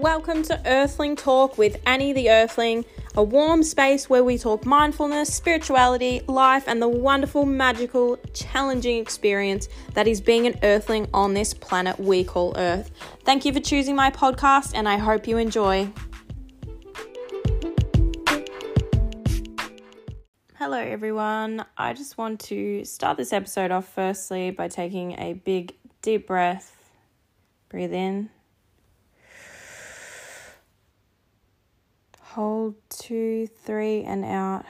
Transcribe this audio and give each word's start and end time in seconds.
welcome 0.00 0.42
to 0.42 0.58
Earthling 0.64 1.14
Talk 1.14 1.58
with 1.58 1.78
Annie 1.84 2.14
the 2.14 2.30
Earthling, 2.30 2.86
a 3.16 3.22
warm 3.22 3.62
space 3.62 4.08
where 4.08 4.24
we 4.24 4.38
talk 4.38 4.64
mindfulness, 4.64 5.34
spirituality, 5.34 6.22
life, 6.26 6.64
and 6.66 6.80
the 6.80 6.88
wonderful, 6.88 7.44
magical, 7.44 8.16
challenging 8.32 8.96
experience 8.96 9.68
that 9.92 10.08
is 10.08 10.22
being 10.22 10.46
an 10.46 10.58
Earthling 10.62 11.06
on 11.12 11.34
this 11.34 11.52
planet 11.52 12.00
we 12.00 12.24
call 12.24 12.54
Earth. 12.56 12.90
Thank 13.26 13.44
you 13.44 13.52
for 13.52 13.60
choosing 13.60 13.94
my 13.94 14.10
podcast, 14.10 14.72
and 14.74 14.88
I 14.88 14.96
hope 14.96 15.28
you 15.28 15.36
enjoy. 15.36 15.90
Hello, 20.56 20.78
everyone. 20.78 21.62
I 21.76 21.92
just 21.92 22.16
want 22.16 22.40
to 22.40 22.86
start 22.86 23.18
this 23.18 23.34
episode 23.34 23.70
off 23.70 23.92
firstly 23.92 24.50
by 24.50 24.68
taking 24.68 25.12
a 25.18 25.34
big, 25.34 25.74
deep 26.00 26.26
breath. 26.26 26.74
Breathe 27.68 27.92
in. 27.92 28.30
Hold 32.34 32.76
two, 32.88 33.48
three, 33.64 34.04
and 34.04 34.24
out. 34.24 34.64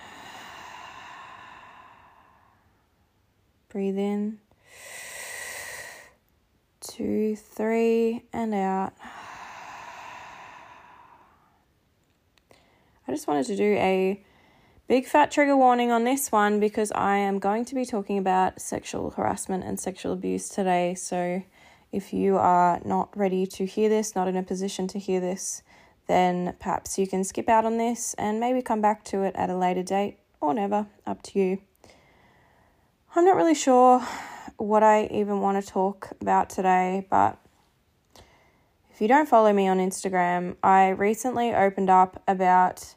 Breathe 3.69 3.99
in. 3.99 4.39
Two, 6.81 7.37
three, 7.37 8.25
and 8.33 8.55
out. 8.55 8.95
I 13.07 13.13
just 13.13 13.27
wanted 13.27 13.45
to 13.49 13.57
do 13.57 13.75
a 13.75 14.25
big 14.89 15.07
fat 15.07 15.31
trigger 15.31 15.55
warning 15.55 15.91
on 15.91 16.05
this 16.05 16.33
one 16.33 16.61
because 16.61 16.91
I 16.93 17.17
am 17.17 17.39
going 17.39 17.67
to 17.67 17.75
be 17.75 17.85
talking 17.85 18.17
about 18.17 18.63
sexual 18.63 19.11
harassment 19.11 19.65
and 19.65 19.79
sexual 19.79 20.15
abuse 20.15 20.49
today. 20.49 20.95
So 20.95 21.43
if 21.93 22.15
you 22.15 22.39
are 22.39 22.81
not 22.87 23.15
ready 23.15 23.47
to 23.49 23.67
hear 23.67 23.91
this, 23.91 24.17
not 24.17 24.29
in 24.29 24.37
a 24.37 24.43
position 24.43 24.89
to 24.89 24.99
hear 24.99 25.21
this, 25.21 25.63
then 26.11 26.55
perhaps 26.59 26.99
you 26.99 27.07
can 27.07 27.23
skip 27.23 27.49
out 27.49 27.65
on 27.65 27.79
this 27.79 28.15
and 28.15 28.41
maybe 28.41 28.61
come 28.61 28.81
back 28.81 29.05
to 29.05 29.23
it 29.23 29.33
at 29.37 29.49
a 29.49 29.57
later 29.57 29.85
date 29.85 30.19
or 30.41 30.53
never, 30.53 30.87
up 31.07 31.23
to 31.23 31.39
you. 31.39 31.59
I'm 33.15 33.25
not 33.25 33.37
really 33.37 33.55
sure 33.55 34.05
what 34.57 34.83
I 34.83 35.05
even 35.13 35.41
want 35.41 35.65
to 35.65 35.73
talk 35.73 36.11
about 36.21 36.51
today, 36.51 37.07
but 37.09 37.39
if 38.91 39.01
you 39.01 39.07
don't 39.07 39.29
follow 39.29 39.53
me 39.53 39.69
on 39.69 39.79
Instagram, 39.79 40.57
I 40.65 40.89
recently 40.89 41.55
opened 41.55 41.91
up 41.91 42.21
about 42.27 42.97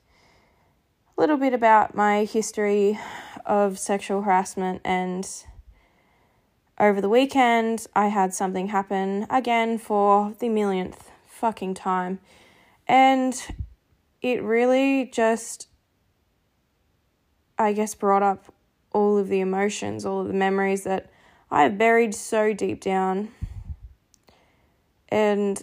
a 1.15 1.21
little 1.21 1.37
bit 1.37 1.53
about 1.53 1.93
my 1.93 2.25
history 2.25 2.99
of 3.45 3.77
sexual 3.77 4.23
harassment 4.23 4.81
and 4.83 5.29
over 6.79 6.99
the 6.99 7.09
weekend 7.09 7.85
I 7.95 8.07
had 8.07 8.33
something 8.33 8.69
happen 8.69 9.27
again 9.29 9.77
for 9.77 10.33
the 10.39 10.49
millionth 10.49 11.11
fucking 11.27 11.75
time 11.75 12.19
and 12.87 13.39
it 14.21 14.41
really 14.41 15.05
just, 15.05 15.67
I 17.57 17.73
guess, 17.73 17.95
brought 17.95 18.23
up 18.23 18.53
all 18.91 19.17
of 19.17 19.27
the 19.27 19.39
emotions, 19.39 20.05
all 20.05 20.21
of 20.21 20.27
the 20.27 20.33
memories 20.33 20.83
that 20.83 21.09
I 21.51 21.63
have 21.63 21.77
buried 21.77 22.15
so 22.15 22.53
deep 22.53 22.81
down. 22.81 23.29
And 25.09 25.61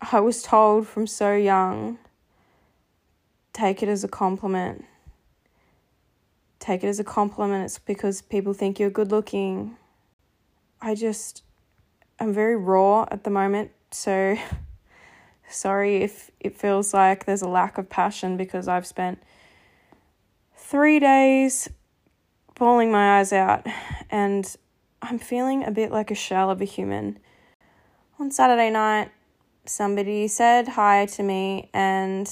I 0.00 0.20
was 0.20 0.42
told 0.42 0.86
from 0.86 1.06
so 1.06 1.34
young 1.34 1.98
take 3.52 3.82
it 3.82 3.88
as 3.88 4.04
a 4.04 4.08
compliment. 4.08 4.84
Take 6.58 6.84
it 6.84 6.88
as 6.88 7.00
a 7.00 7.04
compliment. 7.04 7.64
It's 7.64 7.78
because 7.78 8.20
people 8.20 8.52
think 8.52 8.78
you're 8.78 8.90
good 8.90 9.10
looking. 9.10 9.76
I 10.80 10.94
just, 10.94 11.42
I'm 12.20 12.32
very 12.32 12.56
raw 12.56 13.06
at 13.10 13.24
the 13.24 13.30
moment. 13.30 13.70
So 13.90 14.36
Sorry 15.48 16.02
if 16.02 16.30
it 16.40 16.56
feels 16.56 16.92
like 16.92 17.24
there's 17.24 17.42
a 17.42 17.48
lack 17.48 17.78
of 17.78 17.88
passion 17.88 18.36
because 18.36 18.68
I've 18.68 18.86
spent 18.86 19.22
three 20.56 20.98
days 20.98 21.68
bawling 22.56 22.90
my 22.90 23.18
eyes 23.18 23.32
out 23.32 23.66
and 24.10 24.56
I'm 25.02 25.18
feeling 25.18 25.64
a 25.64 25.70
bit 25.70 25.92
like 25.92 26.10
a 26.10 26.14
shell 26.14 26.50
of 26.50 26.60
a 26.60 26.64
human. 26.64 27.18
On 28.18 28.30
Saturday 28.30 28.70
night, 28.70 29.10
somebody 29.66 30.26
said 30.26 30.68
hi 30.68 31.06
to 31.06 31.22
me 31.22 31.70
and 31.72 32.30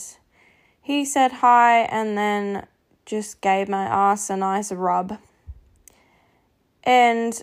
he 0.81 1.05
said 1.05 1.33
hi 1.33 1.81
and 1.83 2.17
then 2.17 2.67
just 3.07 3.41
gave 3.41 3.69
my 3.69 3.85
ass 3.85 4.31
a 4.31 4.37
nice 4.37 4.73
rub. 4.73 5.19
And 6.83 7.43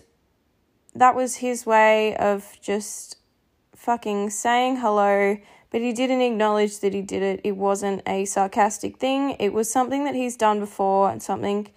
that 0.94 1.14
was 1.14 1.36
his 1.36 1.64
way 1.64 2.16
of 2.16 2.58
just 2.60 3.16
fucking 3.74 4.30
saying 4.30 4.76
hello 4.76 5.38
but 5.72 5.80
he 5.80 5.94
didn't 5.94 6.20
acknowledge 6.20 6.80
that 6.80 6.92
he 6.92 7.00
did 7.00 7.22
it. 7.22 7.40
It 7.42 7.56
wasn't 7.56 8.02
a 8.06 8.26
sarcastic 8.26 8.98
thing, 8.98 9.30
it 9.40 9.54
was 9.54 9.68
something 9.70 10.04
that 10.04 10.14
he's 10.14 10.36
done 10.36 10.60
before 10.60 11.10
and 11.10 11.22
something 11.22 11.68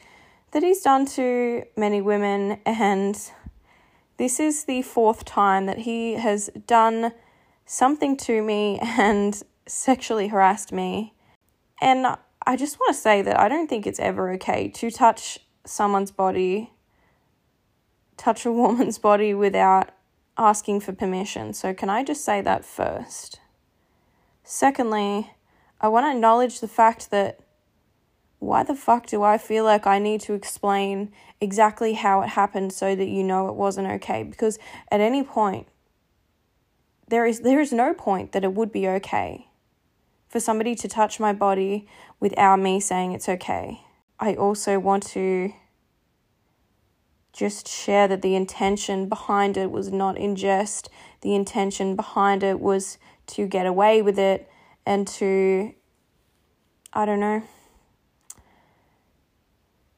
that 0.51 0.61
he's 0.61 0.81
done 0.81 1.05
to 1.05 1.63
many 1.77 2.01
women. 2.01 2.59
And 2.65 3.17
this 4.17 4.39
is 4.39 4.65
the 4.65 4.81
fourth 4.81 5.23
time 5.23 5.65
that 5.65 5.79
he 5.79 6.13
has 6.15 6.49
done 6.67 7.13
something 7.65 8.17
to 8.17 8.43
me 8.43 8.79
and 8.81 9.41
sexually 9.65 10.27
harassed 10.27 10.73
me. 10.73 11.13
And 11.81 12.05
I 12.45 12.55
just 12.57 12.79
want 12.79 12.95
to 12.95 13.01
say 13.01 13.21
that 13.21 13.39
I 13.39 13.47
don't 13.47 13.67
think 13.67 13.87
it's 13.87 13.99
ever 13.99 14.31
okay 14.33 14.67
to 14.75 14.91
touch 14.91 15.39
someone's 15.65 16.11
body, 16.11 16.71
touch 18.17 18.45
a 18.45 18.51
woman's 18.61 18.97
body 18.97 19.33
without 19.33 19.89
asking 20.37 20.81
for 20.81 20.91
permission. 20.91 21.53
So, 21.53 21.73
can 21.73 21.89
I 21.89 22.03
just 22.03 22.25
say 22.25 22.41
that 22.41 22.65
first? 22.65 23.39
Secondly, 24.47 25.31
I 25.81 25.87
want 25.87 26.05
to 26.05 26.11
acknowledge 26.11 26.59
the 26.59 26.67
fact 26.67 27.09
that 27.09 27.39
why 28.37 28.61
the 28.61 28.75
fuck 28.75 29.07
do 29.07 29.23
I 29.23 29.39
feel 29.39 29.63
like 29.63 29.87
I 29.87 29.97
need 29.97 30.21
to 30.21 30.33
explain 30.33 31.11
exactly 31.41 31.93
how 31.93 32.21
it 32.21 32.29
happened 32.29 32.71
so 32.71 32.95
that 32.95 33.07
you 33.07 33.23
know 33.23 33.49
it 33.49 33.55
wasn't 33.55 33.87
okay? 33.87 34.21
Because 34.21 34.59
at 34.91 35.01
any 35.01 35.23
point, 35.23 35.67
there 37.07 37.25
is 37.25 37.41
there 37.41 37.59
is 37.59 37.73
no 37.73 37.95
point 37.95 38.33
that 38.33 38.43
it 38.43 38.53
would 38.53 38.71
be 38.71 38.87
okay 38.87 39.47
for 40.29 40.39
somebody 40.39 40.75
to 40.75 40.87
touch 40.87 41.19
my 41.19 41.33
body 41.33 41.87
without 42.19 42.59
me 42.59 42.79
saying 42.79 43.13
it's 43.13 43.27
okay. 43.27 43.81
I 44.19 44.35
also 44.35 44.77
want 44.77 45.07
to 45.07 45.53
just 47.33 47.67
share 47.67 48.07
that 48.07 48.21
the 48.21 48.35
intention 48.35 49.09
behind 49.09 49.57
it 49.57 49.71
was 49.71 49.91
not 49.91 50.17
in 50.17 50.35
jest. 50.35 50.89
The 51.21 51.33
intention 51.33 51.95
behind 51.95 52.43
it 52.43 52.59
was 52.59 52.99
to 53.27 53.47
get 53.47 53.65
away 53.65 54.01
with 54.01 54.19
it 54.19 54.49
and 54.85 55.07
to, 55.07 55.73
I 56.93 57.05
don't 57.05 57.19
know. 57.19 57.43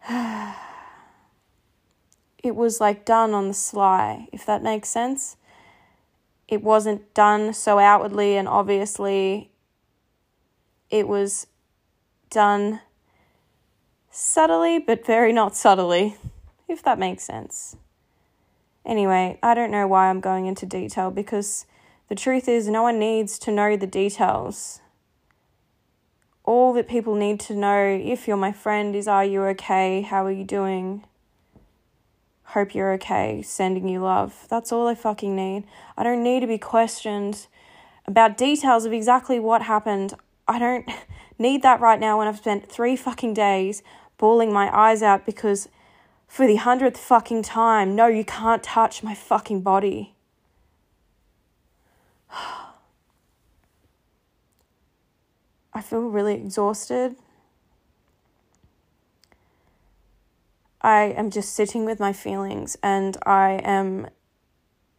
it 2.43 2.55
was 2.55 2.79
like 2.79 3.05
done 3.05 3.33
on 3.33 3.49
the 3.49 3.53
sly, 3.53 4.27
if 4.31 4.45
that 4.45 4.63
makes 4.63 4.89
sense. 4.89 5.37
It 6.47 6.63
wasn't 6.63 7.13
done 7.13 7.53
so 7.53 7.77
outwardly 7.79 8.37
and 8.37 8.47
obviously. 8.47 9.51
It 10.89 11.07
was 11.07 11.47
done 12.29 12.79
subtly, 14.09 14.79
but 14.79 15.05
very 15.05 15.33
not 15.33 15.55
subtly, 15.55 16.15
if 16.67 16.81
that 16.83 16.97
makes 16.97 17.23
sense. 17.23 17.75
Anyway, 18.85 19.37
I 19.43 19.53
don't 19.53 19.71
know 19.71 19.85
why 19.85 20.09
I'm 20.09 20.21
going 20.21 20.45
into 20.45 20.65
detail 20.65 21.11
because 21.11 21.65
the 22.09 22.15
truth 22.15 22.47
is, 22.47 22.67
no 22.67 22.83
one 22.83 22.99
needs 22.99 23.37
to 23.39 23.51
know 23.51 23.75
the 23.75 23.87
details. 23.87 24.79
All 26.43 26.71
that 26.73 26.87
people 26.87 27.15
need 27.15 27.39
to 27.41 27.55
know, 27.55 27.83
if 27.83 28.27
you're 28.27 28.37
my 28.37 28.53
friend, 28.53 28.95
is 28.95 29.07
Are 29.07 29.25
you 29.25 29.43
okay? 29.43 30.01
How 30.01 30.25
are 30.25 30.31
you 30.31 30.45
doing? 30.45 31.03
Hope 32.51 32.73
you're 32.73 32.93
okay. 32.93 33.41
Sending 33.41 33.89
you 33.89 33.99
love. 33.99 34.47
That's 34.49 34.71
all 34.71 34.87
I 34.87 34.95
fucking 34.95 35.35
need. 35.35 35.65
I 35.97 36.03
don't 36.03 36.23
need 36.23 36.39
to 36.39 36.47
be 36.47 36.57
questioned 36.57 37.47
about 38.05 38.37
details 38.37 38.85
of 38.85 38.93
exactly 38.93 39.37
what 39.37 39.63
happened. 39.63 40.13
I 40.47 40.59
don't 40.59 40.89
need 41.37 41.61
that 41.63 41.81
right 41.81 41.99
now 41.99 42.17
when 42.17 42.27
I've 42.29 42.37
spent 42.37 42.71
three 42.71 42.95
fucking 42.95 43.33
days 43.33 43.83
bawling 44.17 44.53
my 44.53 44.75
eyes 44.75 45.03
out 45.03 45.25
because 45.25 45.67
for 46.25 46.47
the 46.47 46.55
hundredth 46.55 46.97
fucking 46.97 47.43
time, 47.43 47.95
no, 47.95 48.07
you 48.07 48.23
can't 48.23 48.63
touch 48.63 49.03
my 49.03 49.13
fucking 49.13 49.61
body. 49.61 50.15
I 52.29 52.73
feel 55.81 56.09
really 56.09 56.35
exhausted. 56.35 57.15
I 60.81 61.13
am 61.17 61.29
just 61.29 61.53
sitting 61.53 61.85
with 61.85 61.99
my 61.99 62.13
feelings 62.13 62.77
and 62.81 63.17
I 63.25 63.59
am, 63.63 64.07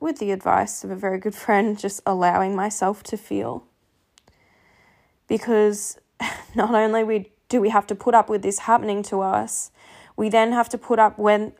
with 0.01 0.19
the 0.19 0.33
advice 0.33 0.85
of 0.85 0.91
a 0.91 0.97
very 0.97 1.19
good 1.19 1.35
friend, 1.45 1.79
just 1.79 2.03
allowing 2.07 2.55
myself 2.55 3.03
to 3.05 3.17
feel. 3.17 3.65
Because 5.27 5.99
not 6.55 6.75
only 6.75 7.05
we 7.05 7.33
do 7.49 7.61
we 7.61 7.71
have 7.71 7.87
to 7.87 7.95
put 7.95 8.15
up 8.15 8.29
with 8.29 8.43
this 8.43 8.61
happening 8.61 9.03
to 9.05 9.23
us, 9.23 9.71
we 10.17 10.29
then 10.29 10.53
have 10.53 10.69
to 10.69 10.79
put 10.79 10.99
up 10.99 11.19
when 11.19 11.53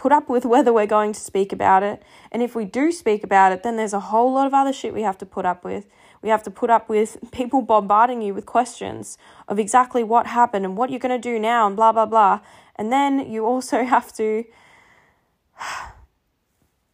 put 0.00 0.12
up 0.12 0.30
with 0.30 0.46
whether 0.46 0.72
we're 0.72 0.86
going 0.86 1.12
to 1.12 1.20
speak 1.20 1.52
about 1.52 1.82
it. 1.82 2.02
And 2.32 2.42
if 2.42 2.54
we 2.54 2.64
do 2.64 2.90
speak 2.90 3.22
about 3.22 3.52
it, 3.52 3.62
then 3.62 3.76
there's 3.76 3.92
a 3.92 4.00
whole 4.00 4.32
lot 4.32 4.46
of 4.46 4.54
other 4.54 4.72
shit 4.72 4.94
we 4.94 5.02
have 5.02 5.18
to 5.18 5.26
put 5.26 5.44
up 5.44 5.62
with. 5.62 5.86
We 6.22 6.30
have 6.30 6.42
to 6.44 6.50
put 6.50 6.70
up 6.70 6.88
with 6.88 7.18
people 7.32 7.60
bombarding 7.60 8.22
you 8.22 8.32
with 8.32 8.46
questions 8.46 9.18
of 9.46 9.58
exactly 9.58 10.02
what 10.02 10.26
happened 10.26 10.64
and 10.64 10.74
what 10.74 10.88
you're 10.88 10.98
going 10.98 11.20
to 11.20 11.30
do 11.30 11.38
now 11.38 11.66
and 11.66 11.76
blah, 11.76 11.92
blah, 11.92 12.06
blah. 12.06 12.40
And 12.76 12.90
then 12.90 13.30
you 13.30 13.44
also 13.44 13.84
have 13.94 14.10
to 14.14 14.44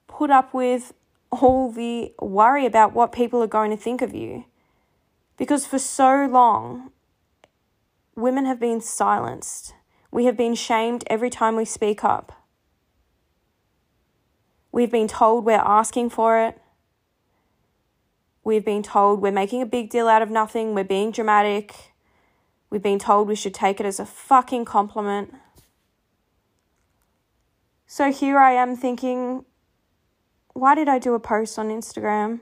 put 0.08 0.30
up 0.30 0.52
with 0.52 0.92
all 1.30 1.70
the 1.70 2.12
worry 2.20 2.66
about 2.66 2.92
what 2.92 3.12
people 3.12 3.40
are 3.40 3.46
going 3.46 3.70
to 3.70 3.76
think 3.76 4.02
of 4.02 4.16
you. 4.16 4.46
Because 5.36 5.64
for 5.64 5.78
so 5.78 6.26
long, 6.28 6.90
women 8.16 8.46
have 8.46 8.58
been 8.58 8.80
silenced. 8.80 9.74
We 10.10 10.24
have 10.24 10.36
been 10.36 10.56
shamed 10.56 11.04
every 11.06 11.30
time 11.30 11.54
we 11.54 11.64
speak 11.64 12.02
up. 12.02 12.35
We've 14.76 14.90
been 14.90 15.08
told 15.08 15.46
we're 15.46 15.54
asking 15.54 16.10
for 16.10 16.38
it. 16.38 16.60
We've 18.44 18.62
been 18.62 18.82
told 18.82 19.22
we're 19.22 19.32
making 19.32 19.62
a 19.62 19.64
big 19.66 19.88
deal 19.88 20.06
out 20.06 20.20
of 20.20 20.28
nothing, 20.28 20.74
we're 20.74 20.84
being 20.84 21.12
dramatic. 21.12 21.94
We've 22.68 22.82
been 22.82 22.98
told 22.98 23.26
we 23.26 23.36
should 23.36 23.54
take 23.54 23.80
it 23.80 23.86
as 23.86 23.98
a 23.98 24.04
fucking 24.04 24.66
compliment. 24.66 25.32
So 27.86 28.12
here 28.12 28.36
I 28.36 28.52
am 28.52 28.76
thinking, 28.76 29.46
why 30.52 30.74
did 30.74 30.90
I 30.90 30.98
do 30.98 31.14
a 31.14 31.20
post 31.20 31.58
on 31.58 31.70
Instagram? 31.70 32.40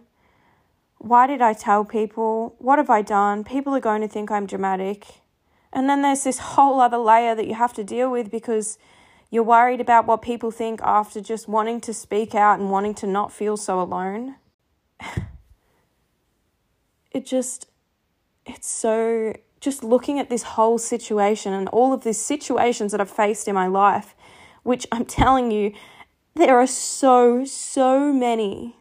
Why 0.99 1.29
did 1.29 1.41
I 1.41 1.53
tell 1.53 1.85
people? 1.85 2.57
What 2.59 2.81
have 2.81 2.91
I 2.91 3.03
done? 3.03 3.45
People 3.45 3.77
are 3.77 3.81
going 3.81 4.01
to 4.01 4.09
think 4.09 4.33
I'm 4.33 4.47
dramatic. 4.47 5.07
And 5.73 5.89
then 5.89 6.03
there's 6.03 6.25
this 6.25 6.39
whole 6.55 6.81
other 6.81 6.99
layer 6.99 7.37
that 7.37 7.47
you 7.47 7.55
have 7.55 7.75
to 7.75 7.85
deal 7.85 8.11
with 8.11 8.29
because 8.29 8.77
you're 9.35 9.43
worried 9.43 9.81
about 9.81 10.07
what 10.07 10.23
people 10.23 10.53
think 10.53 10.81
after 10.85 11.21
just 11.21 11.49
wanting 11.49 11.81
to 11.81 11.93
speak 11.93 12.37
out 12.37 12.61
and 12.61 12.71
wanting 12.71 12.95
to 12.95 13.05
not 13.05 13.33
feel 13.33 13.57
so 13.57 13.81
alone. 13.81 14.37
it 17.11 17.27
just, 17.27 17.67
it's 18.47 18.71
so, 18.71 19.35
just 19.59 19.83
looking 19.83 20.21
at 20.21 20.31
this 20.31 20.45
whole 20.45 20.79
situation 20.79 21.53
and 21.53 21.69
all 21.71 21.93
of 21.93 22.05
these 22.05 22.21
situations 22.21 22.93
that 22.93 23.01
I've 23.01 23.11
faced 23.11 23.49
in 23.49 23.57
my 23.57 23.67
life, 23.67 24.15
which 24.63 24.87
I'm 24.93 25.05
telling 25.21 25.51
you, 25.51 25.73
there 26.37 26.57
are 26.57 26.69
so, 26.69 27.45
so 27.45 28.13
many 28.13 28.77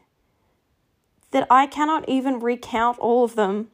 that 1.32 1.48
I 1.50 1.66
cannot 1.66 2.08
even 2.08 2.40
recount 2.40 3.00
all 3.00 3.24
of 3.24 3.34
them 3.34 3.70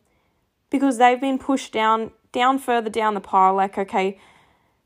because 0.70 0.98
they've 0.98 1.20
been 1.20 1.40
pushed 1.40 1.74
down 1.74 2.12
down 2.32 2.58
further 2.58 2.92
down 2.92 3.16
the 3.16 3.20
pile 3.20 3.56
like 3.56 3.76
okay 3.76 4.20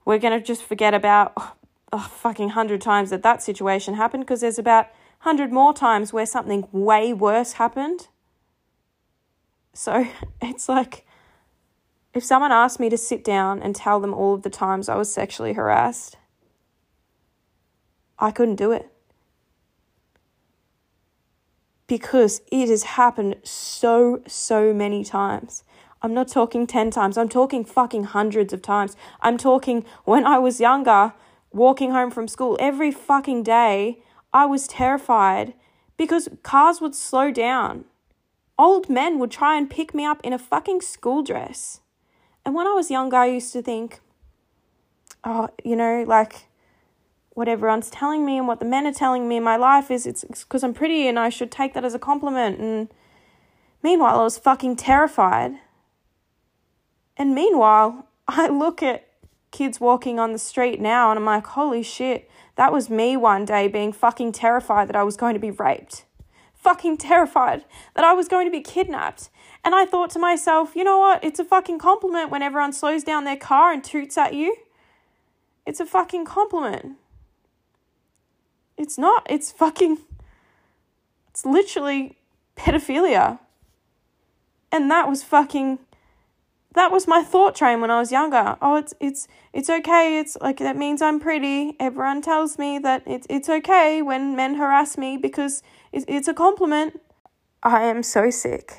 we're 0.06 0.18
going 0.18 0.32
to 0.32 0.44
just 0.44 0.64
forget 0.64 0.94
about 0.94 1.58
oh, 1.94 2.10
fucking 2.12 2.48
100 2.48 2.82
times 2.82 3.10
that 3.10 3.24
that 3.24 3.42
situation 3.42 3.94
happened 3.94 4.24
because 4.26 4.42
there's 4.42 4.60
about 4.60 4.88
100 5.22 5.52
more 5.52 5.74
times 5.74 6.12
where 6.12 6.26
something 6.26 6.68
way 6.72 7.14
worse 7.14 7.54
happened 7.54 8.08
so 9.74 10.06
it's 10.42 10.68
like 10.68 11.06
if 12.14 12.24
someone 12.24 12.52
asked 12.52 12.80
me 12.80 12.90
to 12.90 12.98
sit 12.98 13.24
down 13.24 13.62
and 13.62 13.76
tell 13.76 14.00
them 14.00 14.14
all 14.14 14.34
of 14.34 14.44
the 14.44 14.50
times 14.50 14.90
I 14.90 14.96
was 14.96 15.12
sexually 15.12 15.54
harassed 15.54 16.18
I 18.24 18.32
couldn't 18.32 18.56
do 18.56 18.72
it. 18.72 18.90
Because 21.88 22.42
it 22.52 22.70
has 22.70 22.84
happened 22.84 23.36
so, 23.44 24.22
so 24.26 24.74
many 24.74 25.04
times. 25.04 25.66
I'm 26.02 26.14
not 26.14 26.30
talking 26.30 26.66
10 26.66 26.92
times, 26.92 27.18
I'm 27.18 27.30
talking 27.30 27.66
fucking 27.66 28.06
hundreds 28.06 28.54
of 28.54 28.62
times. 28.62 28.96
I'm 29.22 29.38
talking 29.38 29.86
when 30.06 30.26
I 30.26 30.40
was 30.40 30.60
younger, 30.62 31.14
walking 31.54 31.92
home 31.92 32.12
from 32.12 32.28
school 32.28 32.58
every 32.60 32.92
fucking 32.92 33.44
day, 33.44 34.00
I 34.34 34.46
was 34.46 34.68
terrified 34.68 35.54
because 35.98 36.28
cars 36.42 36.82
would 36.82 36.96
slow 36.96 37.32
down. 37.32 37.86
Old 38.58 38.90
men 38.90 39.20
would 39.20 39.32
try 39.32 39.58
and 39.58 39.70
pick 39.70 39.94
me 39.94 40.06
up 40.06 40.20
in 40.24 40.34
a 40.34 40.40
fucking 40.40 40.82
school 40.82 41.24
dress. 41.24 41.82
And 42.46 42.54
when 42.54 42.68
I 42.68 42.74
was 42.74 42.92
younger, 42.92 43.18
I 43.18 43.28
used 43.28 43.54
to 43.54 43.62
think, 43.62 44.02
oh, 45.24 45.50
you 45.64 45.76
know, 45.76 46.04
like, 46.08 46.48
what 47.32 47.48
everyone's 47.48 47.90
telling 47.90 48.26
me 48.26 48.38
and 48.38 48.48
what 48.48 48.60
the 48.60 48.66
men 48.66 48.86
are 48.86 48.94
telling 48.94 49.28
me 49.28 49.38
in 49.38 49.44
my 49.44 49.56
life 49.56 49.90
is 49.90 50.06
it's 50.06 50.24
because 50.24 50.64
I'm 50.64 50.74
pretty 50.74 51.08
and 51.08 51.18
I 51.18 51.30
should 51.30 51.52
take 51.52 51.74
that 51.74 51.86
as 51.86 51.96
a 51.96 52.00
compliment. 52.00 52.60
And 52.60 52.90
meanwhile, 53.82 54.20
I 54.20 54.24
was 54.24 54.38
fucking 54.38 54.76
terrified. 54.76 55.54
And 57.18 57.34
meanwhile, 57.34 58.08
I 58.28 58.50
look 58.50 58.84
at 58.84 59.08
kids 59.54 59.80
walking 59.80 60.20
on 60.20 60.34
the 60.34 60.40
street 60.40 60.82
now 60.82 61.10
and 61.10 61.18
I'm 61.18 61.26
like, 61.26 61.48
holy 61.48 61.84
shit, 61.84 62.30
that 62.56 62.74
was 62.74 62.90
me 62.90 63.16
one 63.16 63.46
day 63.46 63.70
being 63.70 63.94
fucking 63.94 64.34
terrified 64.34 64.90
that 64.90 64.96
I 64.98 65.04
was 65.04 65.16
going 65.16 65.34
to 65.34 65.40
be 65.40 65.52
raped. 65.52 66.04
Fucking 66.56 66.98
terrified 66.98 67.64
that 67.96 68.04
I 68.04 68.14
was 68.14 68.28
going 68.28 68.46
to 68.46 68.52
be 68.52 68.62
kidnapped. 68.62 69.30
And 69.64 69.74
I 69.74 69.86
thought 69.86 70.10
to 70.12 70.20
myself, 70.20 70.76
you 70.76 70.84
know 70.84 71.00
what? 71.00 71.24
It's 71.24 71.40
a 71.40 71.46
fucking 71.46 71.80
compliment 71.80 72.32
when 72.32 72.42
everyone 72.42 72.74
slows 72.74 73.04
down 73.04 73.24
their 73.24 73.38
car 73.38 73.72
and 73.72 73.84
toots 73.84 74.18
at 74.18 74.34
you. 74.34 74.56
It's 75.66 75.80
a 75.80 75.86
fucking 75.86 76.26
compliment. 76.26 76.98
It's 78.78 78.98
not. 78.98 79.26
It's 79.30 79.52
fucking. 79.52 80.00
It's 81.30 81.46
literally 81.46 82.18
pedophilia. 82.58 83.40
And 84.72 84.92
that 84.92 85.08
was 85.08 85.24
fucking. 85.24 85.80
That 86.74 86.92
was 86.92 87.08
my 87.08 87.24
thought 87.24 87.56
train 87.56 87.82
when 87.82 87.92
I 87.92 88.00
was 88.00 88.12
younger. 88.12 88.58
Oh, 88.62 88.76
it's 88.76 88.94
it's 89.00 89.28
it's 89.54 89.70
okay. 89.70 90.20
It's 90.20 90.36
like 90.42 90.58
that 90.58 90.76
means 90.76 91.02
I'm 91.02 91.20
pretty. 91.20 91.76
Everyone 91.80 92.22
tells 92.22 92.58
me 92.58 92.80
that 92.80 93.04
it's 93.06 93.28
it's 93.30 93.48
okay 93.48 94.02
when 94.02 94.36
men 94.36 94.56
harass 94.56 94.98
me 94.98 95.18
because 95.18 95.62
it's 95.92 96.06
it's 96.08 96.28
a 96.28 96.34
compliment. 96.34 97.00
I 97.62 97.84
am 97.84 98.02
so 98.02 98.30
sick 98.30 98.74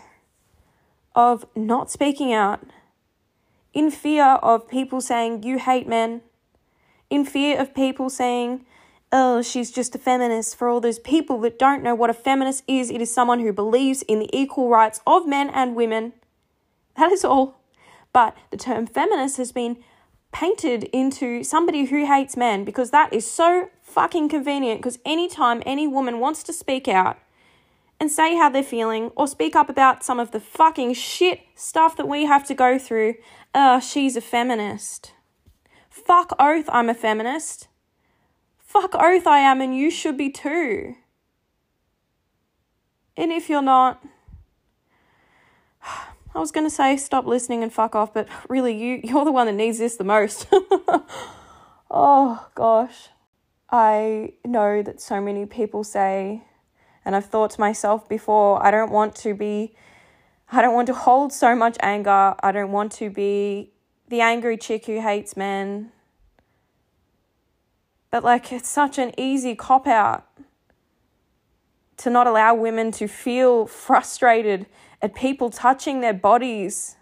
of 1.15 1.47
not 1.55 1.91
speaking 1.91 2.33
out 2.33 2.61
in 3.73 3.91
fear 3.91 4.25
of 4.43 4.69
people 4.69 5.01
saying 5.01 5.45
you 5.45 5.59
hate 5.59 5.87
men, 5.87 6.23
in 7.11 7.25
fear 7.25 7.61
of 7.61 7.75
people 7.75 8.11
saying 8.11 8.67
oh, 9.17 9.41
she's 9.41 9.71
just 9.71 9.95
a 9.95 9.99
feminist. 9.99 10.57
For 10.57 10.69
all 10.69 10.81
those 10.81 10.99
people 10.99 11.39
that 11.43 11.57
don't 11.57 11.85
know 11.85 11.95
what 11.95 12.11
a 12.11 12.15
feminist 12.15 12.65
is, 12.67 12.91
it 12.91 13.01
is 13.01 13.15
someone 13.15 13.39
who 13.39 13.53
believes 13.53 14.03
in 14.03 14.19
the 14.19 14.29
equal 14.37 14.69
rights 14.69 15.01
of 15.07 15.29
men 15.29 15.51
and 15.51 15.77
women. 15.77 16.15
That 16.97 17.13
is 17.13 17.25
all. 17.25 17.57
But 18.15 18.35
the 18.51 18.57
term 18.57 18.87
feminist 18.87 19.37
has 19.37 19.53
been 19.53 19.77
painted 20.33 20.85
into 20.85 21.45
somebody 21.45 21.85
who 21.85 22.07
hates 22.07 22.37
men 22.37 22.65
because 22.65 22.91
that 22.93 23.13
is 23.13 23.31
so 23.31 23.69
fucking 23.83 24.31
convenient. 24.31 24.81
Because 24.81 24.99
anytime 25.05 25.63
any 25.67 25.87
woman 25.87 26.21
wants 26.21 26.43
to 26.45 26.53
speak 26.53 26.89
out 26.89 27.19
and 28.01 28.11
say 28.11 28.37
how 28.37 28.49
they're 28.49 28.63
feeling 28.63 29.11
or 29.17 29.27
speak 29.27 29.55
up 29.55 29.69
about 29.69 30.05
some 30.05 30.19
of 30.19 30.31
the 30.31 30.41
fucking 30.41 30.95
shit 30.95 31.41
stuff 31.55 31.97
that 31.97 32.09
we 32.09 32.25
have 32.25 32.47
to 32.47 32.55
go 32.55 32.79
through, 32.79 33.17
uh, 33.53 33.81
she's 33.81 34.17
a 34.17 34.21
feminist. 34.21 35.13
Fuck 35.91 36.35
oath, 36.39 36.69
I'm 36.69 36.89
a 36.89 36.95
feminist. 36.95 37.69
Fuck 38.59 38.95
oath 38.95 39.27
I 39.27 39.39
am, 39.39 39.61
and 39.61 39.77
you 39.77 39.91
should 39.91 40.17
be 40.17 40.31
too. 40.31 40.95
And 43.17 43.33
if 43.33 43.49
you're 43.49 43.63
not, 43.63 44.05
I 46.35 46.41
was 46.41 46.51
going 46.51 46.67
to 46.67 46.71
say 46.71 46.97
stop 46.97 47.27
listening 47.27 47.63
and 47.63 47.73
fuck 47.73 47.95
off, 47.95 48.13
but 48.13 48.29
really, 48.49 48.77
you, 48.77 49.01
you're 49.05 49.25
the 49.25 49.33
one 49.33 49.47
that 49.47 49.53
needs 49.53 49.79
this 49.79 49.97
the 49.97 50.05
most. 50.05 50.47
oh, 51.91 52.47
gosh. 52.55 53.09
I 53.71 54.35
know 54.45 54.83
that 54.83 55.01
so 55.01 55.21
many 55.21 55.47
people 55.47 55.85
say, 55.85 56.45
and 57.05 57.17
I've 57.17 57.27
thought 57.27 57.51
to 57.53 57.61
myself 57.61 58.09
before, 58.09 58.65
I 58.65 58.71
don't 58.71 58.91
want 58.91 59.15
to 59.17 59.35
be, 59.35 59.75
I 60.51 60.63
don't 60.63 60.75
want 60.75 60.87
to 60.89 60.95
hold 60.95 61.33
so 61.33 61.55
much 61.55 61.77
anger. 61.81 62.35
I 62.41 62.53
don't 62.53 62.73
want 62.73 62.93
to 62.93 63.11
be 63.11 63.73
the 64.09 64.21
angry 64.21 64.57
chick 64.57 64.87
who 64.87 65.01
hates 65.01 65.37
men. 65.37 65.91
But 68.11 68.23
like 68.23 68.53
it's 68.53 68.69
such 68.69 68.99
an 68.99 69.13
easy 69.19 69.57
cop 69.57 69.89
out 69.89 70.25
to 71.97 72.11
not 72.11 72.27
allow 72.27 72.55
women 72.55 72.93
to 72.93 73.09
feel 73.09 73.67
frustrated 73.67 74.67
at 75.03 75.15
people 75.15 75.51
touching 75.51 76.01
their 76.01 76.15
bodies, 76.15 76.97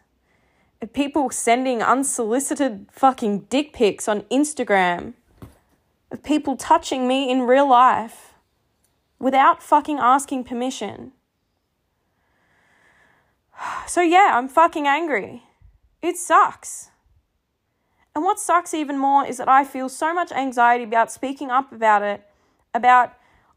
at 0.81 0.93
people 0.93 1.31
sending 1.31 1.83
unsolicited 1.83 2.87
fucking 2.91 3.41
dick 3.51 3.73
pics 3.73 4.09
on 4.09 4.23
Instagram, 4.23 5.15
of 6.11 6.23
people 6.23 6.57
touching 6.57 7.09
me 7.09 7.31
in 7.31 7.43
real 7.43 7.69
life 7.69 8.35
without 9.19 9.63
fucking 9.63 9.99
asking 9.99 10.45
permission. 10.45 11.13
So, 13.87 14.01
yeah, 14.01 14.33
I'm 14.35 14.49
fucking 14.49 14.89
angry. 14.89 15.45
It 16.01 16.17
sucks. 16.17 16.91
And 18.15 18.25
what 18.25 18.41
sucks 18.41 18.75
even 18.75 18.99
more 18.99 19.25
is 19.25 19.39
that 19.39 19.49
I 19.49 19.65
feel 19.65 19.89
so 19.89 20.13
much 20.13 20.33
anxiety 20.33 20.85
about 20.85 21.13
speaking 21.13 21.51
up 21.51 21.73
about 21.73 22.03
it, 22.03 22.23
about 22.75 23.15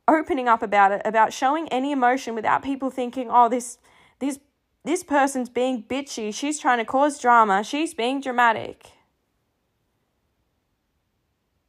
opening 0.07 0.47
up 0.47 0.61
about 0.61 0.91
it, 0.91 1.01
about 1.03 1.33
showing 1.33 1.67
any 1.69 1.91
emotion 1.91 2.35
without 2.35 2.61
people 2.61 2.89
thinking, 2.89 3.29
"Oh, 3.29 3.49
this 3.49 3.79
this 4.19 4.39
this 4.83 5.03
person's 5.03 5.49
being 5.49 5.83
bitchy. 5.83 6.33
She's 6.33 6.59
trying 6.59 6.79
to 6.79 6.85
cause 6.85 7.19
drama. 7.19 7.63
She's 7.63 7.93
being 7.93 8.21
dramatic." 8.21 8.91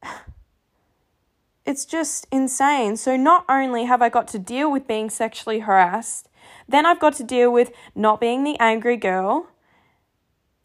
It's 1.65 1.83
just 1.83 2.27
insane. 2.31 2.95
So 2.95 3.17
not 3.17 3.43
only 3.49 3.83
have 3.83 4.01
I 4.01 4.07
got 4.07 4.29
to 4.29 4.39
deal 4.39 4.71
with 4.71 4.87
being 4.87 5.09
sexually 5.09 5.59
harassed, 5.59 6.29
Then 6.67 6.85
I've 6.85 6.99
got 6.99 7.13
to 7.15 7.23
deal 7.23 7.51
with 7.51 7.71
not 7.95 8.19
being 8.19 8.43
the 8.43 8.57
angry 8.59 8.97
girl. 8.97 9.49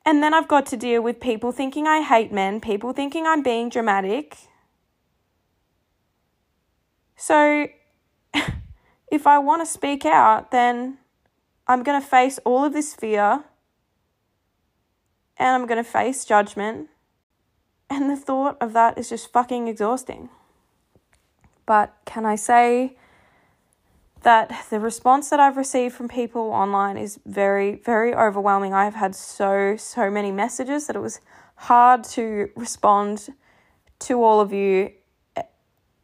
And 0.05 0.23
then 0.23 0.35
I've 0.35 0.49
got 0.49 0.67
to 0.67 0.77
deal 0.77 1.01
with 1.01 1.21
people 1.21 1.53
thinking 1.53 1.87
I 1.87 2.03
hate 2.03 2.33
men, 2.33 2.61
people 2.61 2.93
thinking 2.93 3.27
I'm 3.27 3.43
being 3.43 3.69
dramatic. 3.69 4.37
So 7.17 7.69
if 9.13 9.27
I 9.27 9.39
want 9.39 9.63
to 9.63 9.67
speak 9.67 10.05
out, 10.05 10.51
then 10.51 10.99
I'm 11.67 11.83
going 11.83 12.01
to 12.01 12.07
face 12.07 12.39
all 12.45 12.65
of 12.65 12.73
this 12.73 12.95
fear 12.95 13.45
and 15.37 15.49
I'm 15.49 15.67
going 15.67 15.83
to 15.83 15.89
face 15.89 16.25
judgment. 16.25 16.89
And 17.91 18.09
the 18.09 18.17
thought 18.17 18.57
of 18.61 18.73
that 18.73 18.97
is 18.97 19.09
just 19.09 19.33
fucking 19.33 19.69
exhausting. 19.69 20.29
But 21.67 21.95
can 22.05 22.25
I 22.25 22.37
say 22.37 22.97
that 24.23 24.67
the 24.71 24.79
response 24.79 25.31
that 25.31 25.41
I've 25.41 25.57
received 25.57 25.95
from 25.95 26.09
people 26.09 26.43
online 26.53 26.97
is 26.97 27.19
very, 27.27 27.77
very 27.77 28.15
overwhelming. 28.15 28.73
I 28.73 28.85
have 28.85 28.95
had 28.95 29.15
so, 29.15 29.77
so 29.77 30.11
many 30.11 30.31
messages 30.31 30.87
that 30.87 30.97
it 30.97 31.01
was 31.01 31.21
hard 31.57 32.05
to 32.05 32.51
respond 32.57 33.29
to 34.01 34.23
all 34.23 34.41
of 34.41 34.53
you, 34.53 34.93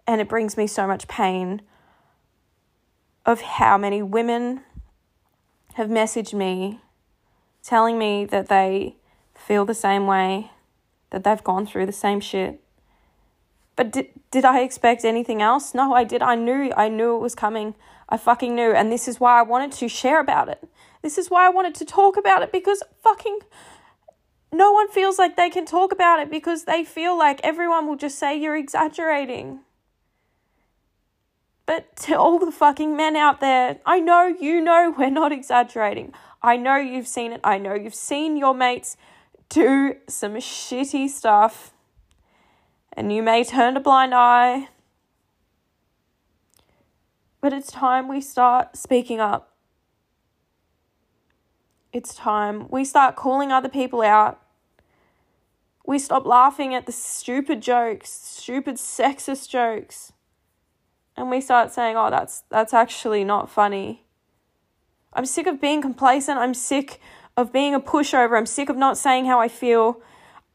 and 0.07 0.21
it 0.21 0.29
brings 0.29 0.57
me 0.57 0.67
so 0.67 0.87
much 0.87 1.09
pain 1.09 1.63
of 3.25 3.41
how 3.41 3.77
many 3.79 4.03
women 4.03 4.63
have 5.79 5.89
messaged 5.89 6.35
me 6.35 6.81
telling 7.63 7.99
me 7.99 8.25
that 8.25 8.49
they 8.49 8.97
feel 9.37 9.65
the 9.65 9.75
same 9.75 10.09
way, 10.09 10.51
that 11.11 11.23
they've 11.23 11.45
gone 11.45 11.65
through 11.65 11.87
the 11.87 11.93
same 11.93 12.19
shit. 12.19 12.61
But 13.77 13.93
did, 13.93 14.09
did 14.33 14.45
I 14.45 14.59
expect 14.63 15.05
anything 15.05 15.41
else? 15.41 15.75
No, 15.75 15.95
I 15.95 16.03
did. 16.03 16.21
I 16.21 16.35
knew 16.35 16.73
I 16.77 16.89
knew 16.89 17.15
it 17.15 17.21
was 17.21 17.37
coming. 17.37 17.77
I 18.09 18.17
fucking 18.17 18.57
knew. 18.57 18.73
And 18.73 18.91
this 18.91 19.07
is 19.07 19.21
why 19.21 19.39
I 19.39 19.43
wanted 19.43 19.71
to 19.73 19.89
share 19.89 20.21
about 20.21 20.49
it. 20.49 20.69
This 21.01 21.17
is 21.17 21.31
why 21.31 21.47
I 21.47 21.51
wanted 21.51 21.77
to 21.77 21.85
talk 21.85 22.17
about 22.17 22.43
it 22.43 22.51
because 22.51 22.83
fucking 23.01 23.39
no 24.53 24.73
one 24.73 24.91
feels 24.91 25.17
like 25.17 25.37
they 25.37 25.49
can 25.49 25.65
talk 25.65 25.93
about 25.93 26.19
it 26.19 26.29
because 26.29 26.65
they 26.65 26.83
feel 26.83 27.17
like 27.17 27.39
everyone 27.45 27.87
will 27.87 27.97
just 27.97 28.19
say 28.19 28.37
you're 28.37 28.57
exaggerating. 28.57 29.61
But 31.69 31.95
to 31.97 32.15
all 32.15 32.39
the 32.39 32.51
fucking 32.51 32.97
men 32.97 33.15
out 33.15 33.41
there, 33.41 33.77
I 33.85 34.01
know 34.01 34.25
you 34.27 34.63
know 34.63 34.95
we're 34.97 35.11
not 35.11 35.33
exaggerating. 35.33 36.15
I 36.43 36.57
know 36.57 36.77
you've 36.77 37.07
seen 37.07 37.31
it. 37.31 37.43
I 37.45 37.59
know 37.59 37.75
you've 37.75 37.95
seen 37.95 38.39
your 38.39 38.55
mates 38.55 38.97
do 39.51 39.97
some 40.09 40.37
shitty 40.37 41.11
stuff. 41.11 41.75
And 42.95 43.13
you 43.13 43.23
may 43.23 43.45
turn 43.45 43.77
a 43.77 43.81
blind 43.81 44.15
eye. 44.15 44.69
But 47.43 47.53
it's 47.53 47.71
time 47.71 48.09
we 48.09 48.23
start 48.23 48.75
speaking 48.75 49.21
up. 49.21 49.55
It's 51.93 52.15
time 52.15 52.67
we 52.71 52.83
start 52.83 53.15
calling 53.15 53.53
other 53.53 53.69
people 53.69 54.01
out. 54.01 54.41
We 55.85 55.99
stop 55.99 56.25
laughing 56.25 56.75
at 56.75 56.87
the 56.87 56.93
stupid 56.93 57.61
jokes, 57.61 58.09
stupid 58.09 58.77
sexist 58.77 59.51
jokes. 59.51 60.15
And 61.19 61.31
we 61.31 61.41
start 61.41 61.73
saying, 61.73 61.97
"Oh, 61.97 62.11
that's 62.11 62.45
that's 62.49 62.73
actually 62.73 63.25
not 63.25 63.51
funny." 63.51 64.05
I'm 65.13 65.27
sick 65.27 65.47
of 65.49 65.61
being 65.61 65.83
complacent. 65.83 66.39
I'm 66.39 66.55
sick 66.55 67.01
of 67.37 67.53
being 67.53 67.75
a 67.75 67.81
pushover. 67.81 68.39
I'm 68.39 68.47
sick 68.47 68.69
of 68.69 68.77
not 68.77 68.97
saying 68.97 69.25
how 69.25 69.41
I 69.41 69.49
feel. 69.49 70.01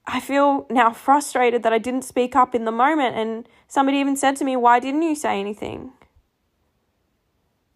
I 0.08 0.20
feel 0.20 0.66
now 0.70 0.92
frustrated 0.94 1.64
that 1.64 1.74
I 1.74 1.80
didn't 1.80 2.04
speak 2.04 2.36
up 2.36 2.56
in 2.56 2.66
the 2.66 2.72
moment 2.72 3.16
and 3.16 3.48
somebody 3.68 3.98
even 3.98 4.16
said 4.16 4.38
to 4.38 4.46
me, 4.46 4.56
"Why 4.56 4.80
didn't 4.80 5.02
you 5.02 5.16
say 5.16 5.40
anything?" 5.40 5.92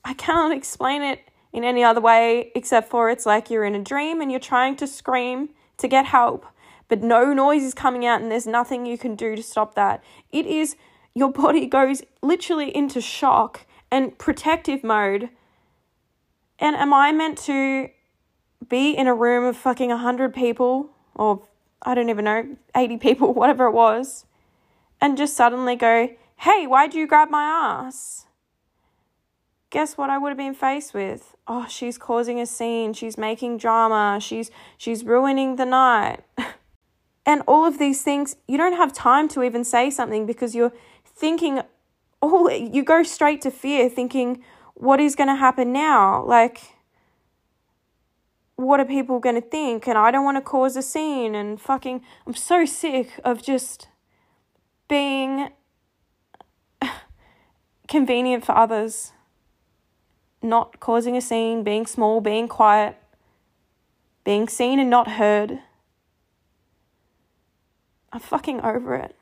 I 0.05 0.13
cannot 0.13 0.53
explain 0.55 1.01
it 1.01 1.19
in 1.51 1.65
any 1.65 1.83
other 1.83 1.99
way 1.99 2.53
except 2.55 2.89
for 2.89 3.09
it's 3.09 3.25
like 3.25 3.49
you're 3.49 3.65
in 3.65 3.75
a 3.75 3.83
dream 3.83 4.21
and 4.21 4.31
you're 4.31 4.39
trying 4.39 4.77
to 4.77 4.87
scream 4.87 5.49
to 5.77 5.87
get 5.89 6.05
help, 6.05 6.45
but 6.87 7.03
no 7.03 7.33
noise 7.33 7.63
is 7.63 7.73
coming 7.73 8.05
out 8.05 8.21
and 8.21 8.31
there's 8.31 8.47
nothing 8.47 8.85
you 8.85 8.97
can 8.97 9.15
do 9.15 9.35
to 9.35 9.43
stop 9.43 9.75
that. 9.75 10.01
It 10.31 10.45
is 10.45 10.77
your 11.17 11.31
body 11.31 11.65
goes 11.65 12.03
literally 12.21 12.75
into 12.75 13.01
shock 13.01 13.65
and 13.91 14.17
protective 14.17 14.83
mode. 14.83 15.29
And 16.59 16.75
am 16.75 16.93
I 16.93 17.11
meant 17.11 17.37
to 17.39 17.89
be 18.67 18.91
in 18.91 19.07
a 19.07 19.15
room 19.15 19.45
of 19.45 19.55
fucking 19.55 19.89
100 19.89 20.33
people 20.33 20.89
or 21.15 21.41
I 21.81 21.95
don't 21.95 22.09
even 22.09 22.25
know, 22.25 22.57
80 22.75 22.97
people, 22.97 23.33
whatever 23.41 23.65
it 23.65 23.71
was, 23.71 24.25
and 24.99 25.17
just 25.17 25.35
suddenly 25.35 25.75
go, 25.75 26.09
hey, 26.37 26.67
why'd 26.67 26.93
you 26.93 27.07
grab 27.07 27.29
my 27.29 27.43
ass? 27.43 28.27
guess 29.69 29.97
what 29.97 30.09
I 30.09 30.17
would 30.17 30.29
have 30.29 30.37
been 30.37 30.53
faced 30.53 30.93
with? 30.93 31.35
Oh, 31.47 31.65
she's 31.69 31.97
causing 31.97 32.39
a 32.39 32.45
scene, 32.45 32.93
she's 32.93 33.17
making 33.17 33.57
drama, 33.57 34.19
she's 34.21 34.51
she's 34.77 35.03
ruining 35.03 35.55
the 35.55 35.65
night. 35.65 36.21
and 37.25 37.41
all 37.47 37.65
of 37.65 37.77
these 37.77 38.01
things, 38.01 38.37
you 38.47 38.57
don't 38.57 38.75
have 38.75 38.93
time 38.93 39.27
to 39.29 39.43
even 39.43 39.63
say 39.63 39.89
something 39.89 40.25
because 40.25 40.55
you're 40.55 40.73
thinking 41.17 41.61
all 42.21 42.51
you 42.51 42.83
go 42.83 43.03
straight 43.03 43.41
to 43.41 43.51
fear 43.51 43.89
thinking 43.89 44.43
what 44.75 44.99
is 44.99 45.15
going 45.15 45.27
to 45.27 45.35
happen 45.35 45.73
now? 45.73 46.23
Like 46.23 46.77
what 48.55 48.79
are 48.79 48.85
people 48.85 49.19
going 49.19 49.35
to 49.35 49.41
think? 49.41 49.87
And 49.87 49.97
I 49.97 50.11
don't 50.11 50.23
want 50.23 50.37
to 50.37 50.41
cause 50.41 50.75
a 50.75 50.81
scene 50.81 51.35
and 51.35 51.59
fucking 51.59 52.01
I'm 52.25 52.33
so 52.33 52.65
sick 52.65 53.19
of 53.23 53.41
just 53.41 53.87
being 54.87 55.49
convenient 57.87 58.45
for 58.45 58.55
others 58.55 59.13
not 60.41 60.79
causing 60.79 61.17
a 61.17 61.21
scene, 61.21 61.63
being 61.63 61.85
small, 61.85 62.21
being 62.21 62.47
quiet, 62.47 62.95
being 64.23 64.47
seen 64.47 64.79
and 64.79 64.89
not 64.89 65.11
heard. 65.11 65.59
I'm 68.13 68.19
fucking 68.19 68.61
over 68.61 68.95
it. 68.95 69.16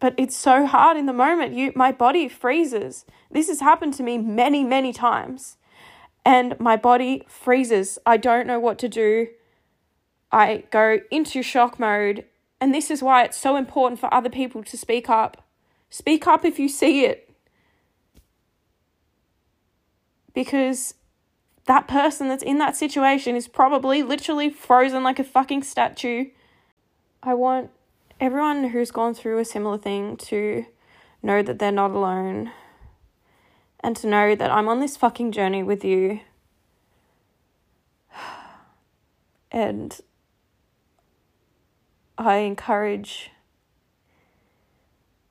But 0.00 0.14
it's 0.16 0.36
so 0.36 0.66
hard 0.66 0.96
in 0.96 1.06
the 1.06 1.12
moment. 1.12 1.54
You 1.54 1.72
my 1.74 1.92
body 1.92 2.28
freezes. 2.28 3.04
This 3.30 3.48
has 3.48 3.60
happened 3.60 3.94
to 3.94 4.02
me 4.02 4.18
many, 4.18 4.64
many 4.64 4.92
times. 4.92 5.56
And 6.24 6.58
my 6.58 6.76
body 6.76 7.24
freezes. 7.28 7.98
I 8.04 8.16
don't 8.16 8.46
know 8.46 8.60
what 8.60 8.78
to 8.80 8.88
do. 8.88 9.28
I 10.32 10.64
go 10.70 11.00
into 11.10 11.42
shock 11.42 11.78
mode. 11.78 12.24
And 12.60 12.74
this 12.74 12.90
is 12.90 13.02
why 13.02 13.24
it's 13.24 13.36
so 13.36 13.56
important 13.56 14.00
for 14.00 14.12
other 14.12 14.30
people 14.30 14.64
to 14.64 14.76
speak 14.76 15.08
up. 15.08 15.44
Speak 15.88 16.26
up 16.26 16.44
if 16.44 16.58
you 16.58 16.68
see 16.68 17.04
it. 17.04 17.26
because 20.36 20.92
that 21.64 21.88
person 21.88 22.28
that's 22.28 22.42
in 22.42 22.58
that 22.58 22.76
situation 22.76 23.34
is 23.34 23.48
probably 23.48 24.02
literally 24.02 24.50
frozen 24.50 25.02
like 25.02 25.18
a 25.18 25.24
fucking 25.24 25.62
statue. 25.62 26.26
I 27.22 27.32
want 27.32 27.70
everyone 28.18 28.68
who's 28.68 28.90
gone 28.90 29.14
through 29.14 29.38
a 29.38 29.44
similar 29.44 29.78
thing 29.78 30.16
to 30.16 30.64
know 31.22 31.42
that 31.42 31.58
they're 31.58 31.72
not 31.72 31.90
alone 31.90 32.50
and 33.80 33.96
to 33.96 34.06
know 34.06 34.34
that 34.34 34.50
I'm 34.50 34.68
on 34.68 34.80
this 34.80 34.96
fucking 34.96 35.32
journey 35.32 35.62
with 35.62 35.84
you. 35.84 36.20
And 39.52 39.98
I 42.18 42.38
encourage 42.38 43.30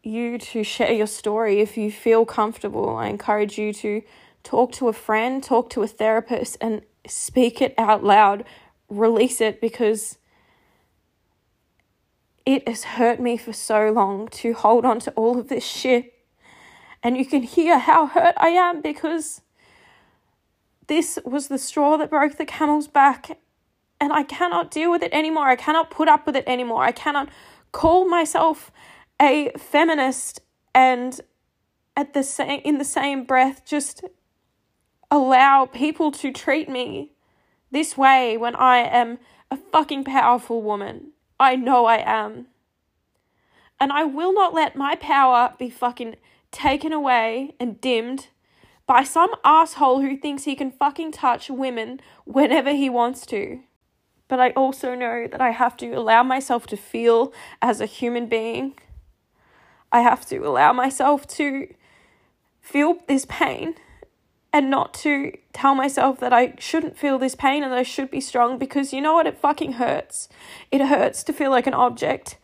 you 0.01 0.37
to 0.37 0.63
share 0.63 0.91
your 0.91 1.05
story 1.05 1.59
if 1.59 1.77
you 1.77 1.91
feel 1.91 2.25
comfortable. 2.25 2.95
I 2.95 3.07
encourage 3.07 3.57
you 3.57 3.73
to 3.73 4.01
talk 4.43 4.71
to 4.73 4.87
a 4.87 4.93
friend, 4.93 5.43
talk 5.43 5.69
to 5.71 5.83
a 5.83 5.87
therapist, 5.87 6.57
and 6.61 6.81
speak 7.05 7.61
it 7.61 7.75
out 7.77 8.03
loud, 8.03 8.45
release 8.89 9.41
it 9.41 9.59
because 9.59 10.17
it 12.45 12.67
has 12.67 12.83
hurt 12.83 13.19
me 13.19 13.37
for 13.37 13.53
so 13.53 13.91
long 13.91 14.27
to 14.27 14.53
hold 14.53 14.85
on 14.85 14.99
to 15.01 15.11
all 15.11 15.39
of 15.39 15.49
this 15.49 15.65
shit. 15.65 16.13
And 17.01 17.17
you 17.17 17.25
can 17.25 17.43
hear 17.43 17.79
how 17.79 18.07
hurt 18.07 18.35
I 18.37 18.49
am 18.49 18.81
because 18.81 19.41
this 20.87 21.17
was 21.25 21.47
the 21.47 21.57
straw 21.57 21.97
that 21.97 22.09
broke 22.09 22.37
the 22.37 22.45
camel's 22.45 22.87
back. 22.87 23.37
And 23.99 24.13
I 24.13 24.23
cannot 24.23 24.71
deal 24.71 24.91
with 24.91 25.01
it 25.01 25.13
anymore. 25.13 25.47
I 25.47 25.55
cannot 25.55 25.89
put 25.89 26.07
up 26.07 26.25
with 26.25 26.35
it 26.35 26.43
anymore. 26.47 26.83
I 26.83 26.91
cannot 26.91 27.29
call 27.71 28.07
myself 28.07 28.71
a 29.21 29.51
feminist 29.57 30.41
and 30.73 31.21
at 31.97 32.13
the 32.13 32.23
same 32.23 32.61
in 32.63 32.77
the 32.77 32.85
same 32.85 33.23
breath 33.23 33.65
just 33.65 34.03
allow 35.09 35.65
people 35.65 36.11
to 36.11 36.31
treat 36.31 36.67
me 36.69 37.11
this 37.71 37.97
way 37.97 38.37
when 38.37 38.55
I 38.55 38.77
am 38.77 39.19
a 39.49 39.57
fucking 39.57 40.03
powerful 40.03 40.61
woman. 40.61 41.11
I 41.39 41.55
know 41.55 41.85
I 41.85 41.97
am. 41.97 42.47
And 43.79 43.91
I 43.91 44.03
will 44.03 44.33
not 44.33 44.53
let 44.53 44.75
my 44.75 44.95
power 44.95 45.53
be 45.59 45.69
fucking 45.69 46.15
taken 46.51 46.93
away 46.93 47.53
and 47.59 47.81
dimmed 47.81 48.27
by 48.87 49.03
some 49.03 49.31
asshole 49.43 50.01
who 50.01 50.15
thinks 50.15 50.43
he 50.43 50.55
can 50.55 50.71
fucking 50.71 51.11
touch 51.11 51.49
women 51.49 51.99
whenever 52.23 52.71
he 52.71 52.89
wants 52.89 53.25
to. 53.27 53.59
But 54.27 54.39
I 54.39 54.51
also 54.51 54.95
know 54.95 55.27
that 55.27 55.41
I 55.41 55.51
have 55.51 55.75
to 55.77 55.91
allow 55.91 56.23
myself 56.23 56.65
to 56.67 56.77
feel 56.77 57.33
as 57.61 57.81
a 57.81 57.85
human 57.85 58.27
being. 58.27 58.77
I 59.91 60.01
have 60.01 60.25
to 60.27 60.37
allow 60.37 60.73
myself 60.73 61.27
to 61.27 61.73
feel 62.61 62.97
this 63.07 63.25
pain 63.25 63.75
and 64.55 64.69
not 64.69 64.93
to 64.93 65.33
tell 65.51 65.75
myself 65.75 66.21
that 66.21 66.31
I 66.31 66.53
shouldn't 66.57 66.97
feel 66.97 67.19
this 67.19 67.35
pain 67.35 67.61
and 67.61 67.73
that 67.73 67.77
I 67.77 67.83
should 67.83 68.09
be 68.09 68.21
strong 68.21 68.57
because 68.57 68.93
you 68.93 69.01
know 69.01 69.11
what? 69.11 69.27
It 69.27 69.37
fucking 69.37 69.73
hurts. 69.73 70.29
It 70.71 70.79
hurts 70.79 71.25
to 71.25 71.33
feel 71.33 71.51
like 71.51 71.67
an 71.67 71.73
object. 71.73 72.37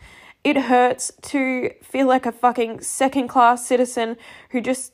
It 0.44 0.58
hurts 0.58 1.14
to 1.22 1.72
feel 1.82 2.08
like 2.08 2.26
a 2.26 2.34
fucking 2.34 2.82
second 2.82 3.30
class 3.30 3.66
citizen 3.66 4.18
who 4.50 4.60
just 4.60 4.92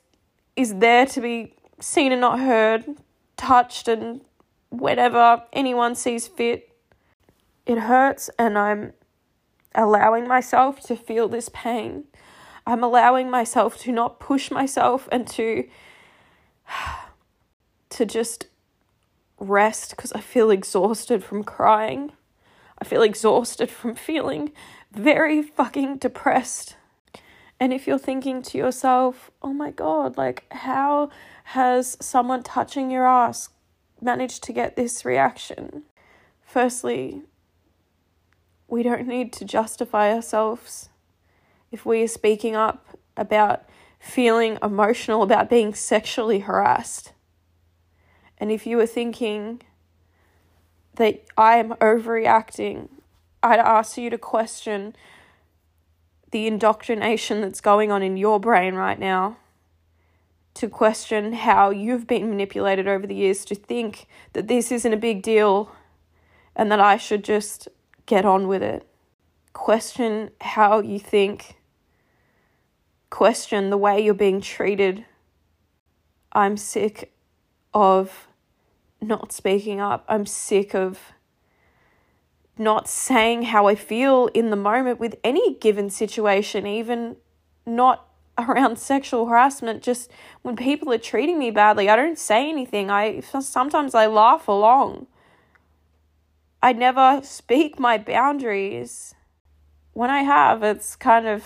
is 0.56 0.76
there 0.76 1.08
to 1.08 1.20
be 1.20 1.56
seen 1.80 2.12
and 2.12 2.22
not 2.22 2.40
heard, 2.40 2.86
touched 3.36 3.88
and 3.88 4.22
whenever 4.70 5.42
anyone 5.52 5.96
sees 5.96 6.28
fit. 6.28 6.70
It 7.66 7.80
hurts, 7.80 8.30
and 8.38 8.60
I'm 8.60 8.94
allowing 9.74 10.28
myself 10.28 10.82
to 10.82 10.96
feel 10.96 11.28
this 11.28 11.50
pain. 11.52 12.04
I'm 12.68 12.84
allowing 12.84 13.32
myself 13.32 13.76
to 13.80 13.92
not 13.92 14.20
push 14.20 14.52
myself 14.52 15.10
and 15.12 15.28
to 15.30 15.68
to 17.90 18.06
just 18.06 18.48
rest 19.40 19.92
because 19.92 20.12
I 20.14 20.22
feel 20.22 20.50
exhausted 20.50 21.24
from 21.24 21.44
crying. 21.44 22.12
I 22.80 22.86
feel 22.86 23.02
exhausted 23.02 23.70
from 23.70 23.96
feeling 23.96 24.52
very 24.92 25.42
fucking 25.42 25.98
depressed. 25.98 26.76
And 27.60 27.74
if 27.74 27.88
you're 27.88 27.98
thinking 27.98 28.42
to 28.44 28.58
yourself, 28.58 29.32
oh 29.42 29.54
my 29.54 29.72
god, 29.72 30.18
like, 30.18 30.46
how 30.52 31.10
has 31.46 31.98
someone 32.00 32.44
touching 32.44 32.92
your 32.92 33.08
ass 33.08 33.50
managed 34.00 34.44
to 34.44 34.54
get 34.54 34.76
this 34.76 35.04
reaction? 35.04 35.84
Firstly, 36.46 37.24
we 38.68 38.84
don't 38.84 39.08
need 39.08 39.34
to 39.34 39.46
justify 39.46 40.14
ourselves. 40.14 40.90
If 41.72 41.86
we 41.86 42.04
are 42.04 42.08
speaking 42.08 42.56
up 42.56 42.86
about 43.16 43.64
feeling 44.00 44.58
emotional 44.62 45.24
about 45.24 45.50
being 45.50 45.74
sexually 45.74 46.40
harassed, 46.40 47.12
and 48.40 48.52
if 48.52 48.68
you 48.68 48.80
are 48.80 48.88
thinking 48.88 49.62
that 50.96 51.24
I 51.38 51.58
am 51.58 51.70
overreacting, 51.76 52.90
I'd 53.42 53.60
ask 53.60 53.98
you 53.98 54.10
to 54.10 54.18
question 54.18 54.96
the 56.32 56.48
indoctrination 56.48 57.42
that's 57.42 57.62
going 57.62 57.92
on 57.92 58.04
in 58.04 58.18
your 58.18 58.40
brain 58.40 58.76
right 58.76 59.00
now. 59.00 59.38
To 60.56 60.68
question 60.68 61.34
how 61.34 61.70
you've 61.70 62.08
been 62.08 62.30
manipulated 62.30 62.88
over 62.88 63.06
the 63.06 63.16
years 63.16 63.46
to 63.46 63.56
think 63.56 64.08
that 64.34 64.48
this 64.48 64.72
isn't 64.72 64.92
a 64.92 64.98
big 64.98 65.22
deal 65.22 65.72
and 66.56 66.72
that 66.72 66.80
I 66.80 66.98
should 66.98 67.24
just 67.24 67.68
get 68.08 68.26
on 68.26 68.48
with 68.48 68.64
it. 68.64 68.88
Question 69.54 70.32
how 70.42 70.82
you 70.82 71.00
think. 71.00 71.56
Question 73.10 73.70
the 73.70 73.78
way 73.78 74.04
you're 74.04 74.14
being 74.14 74.42
treated. 74.42 75.06
I'm 76.32 76.58
sick 76.58 77.14
of 77.74 78.27
not 79.02 79.32
speaking 79.32 79.80
up. 79.80 80.06
I'm 80.08 80.26
sick 80.26 80.74
of 80.74 81.14
not 82.58 82.88
saying 82.88 83.44
how 83.44 83.68
I 83.68 83.76
feel 83.76 84.28
in 84.34 84.50
the 84.50 84.56
moment 84.56 85.00
with 85.00 85.16
any 85.24 85.56
given 85.56 85.90
situation, 85.90 86.66
even 86.66 87.18
not 87.66 88.08
around 88.38 88.78
sexual 88.78 89.28
harassment. 89.28 89.84
Just 89.84 90.12
when 90.42 90.56
people 90.56 90.92
are 90.92 90.98
treating 90.98 91.40
me 91.40 91.52
badly, 91.52 91.90
I 91.90 91.96
don't 91.96 92.20
say 92.20 92.50
anything. 92.50 92.90
I 92.90 93.20
sometimes 93.22 93.96
I 93.96 94.08
laugh 94.08 94.48
along. 94.48 95.08
I 96.62 96.74
never 96.74 97.22
speak 97.24 97.80
my 97.80 97.98
boundaries. 97.98 99.14
When 99.94 100.10
I 100.10 100.24
have, 100.24 100.64
it's 100.64 100.96
kind 100.96 101.28
of 101.28 101.44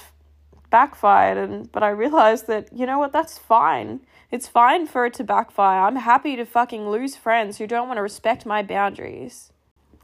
backfired 0.70 1.38
and 1.38 1.70
but 1.72 1.84
I 1.84 1.90
realized 1.90 2.48
that 2.48 2.70
you 2.74 2.86
know 2.86 2.98
what 2.98 3.12
that's 3.12 3.38
fine. 3.38 4.00
It's 4.32 4.48
fine 4.48 4.88
for 4.88 5.06
it 5.06 5.14
to 5.16 5.26
backfire. 5.26 5.82
I'm 5.82 5.98
happy 5.98 6.38
to 6.38 6.46
fucking 6.46 6.90
lose 6.90 7.18
friends 7.18 7.58
who 7.58 7.68
don't 7.68 7.88
want 7.88 7.98
to 7.98 8.02
respect 8.02 8.46
my 8.46 8.64
boundaries. 8.64 9.52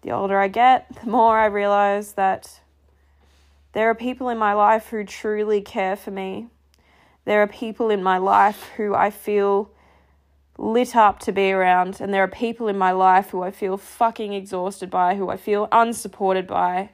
The 0.02 0.12
older 0.12 0.38
I 0.38 0.50
get, 0.50 0.88
the 1.02 1.10
more 1.10 1.40
I 1.40 1.46
realize 1.46 2.13
that 2.13 2.60
there 3.72 3.90
are 3.90 3.96
people 3.96 4.28
in 4.28 4.38
my 4.38 4.54
life 4.54 4.88
who 4.90 5.06
truly 5.06 5.62
care 5.62 5.96
for 5.96 6.12
me. 6.12 6.48
There 7.24 7.42
are 7.42 7.48
people 7.48 7.90
in 7.90 8.04
my 8.04 8.18
life 8.18 8.72
who 8.76 8.94
I 8.94 9.12
feel 9.12 9.72
lit 10.58 10.96
up 10.96 11.20
to 11.20 11.32
be 11.32 11.52
around, 11.52 12.02
and 12.02 12.13
there 12.13 12.24
are 12.24 12.28
people 12.28 12.68
in 12.68 12.78
my 12.78 12.92
life 12.92 13.30
who 13.30 13.44
I 13.44 13.52
feel 13.52 13.78
fucking 13.78 14.34
exhausted 14.34 14.90
by, 14.90 15.16
who 15.16 15.30
I 15.30 15.38
feel 15.38 15.70
unsupported 15.72 16.48
by. 16.48 16.90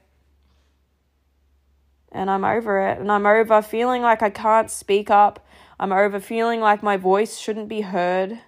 And 2.12 2.30
I'm 2.30 2.46
over 2.46 2.80
it, 2.88 3.00
and 3.00 3.12
I'm 3.12 3.26
over 3.26 3.62
feeling 3.63 4.04
like 4.04 4.22
I 4.22 4.30
can't 4.30 4.69
speak 4.69 5.10
up 5.10 5.43
I'm 5.84 5.91
over 5.91 6.22
feeling 6.22 6.62
like 6.62 6.82
my 6.82 6.96
voice 6.96 7.38
shouldn't 7.38 7.67
be 7.67 7.82
heard. 7.82 8.39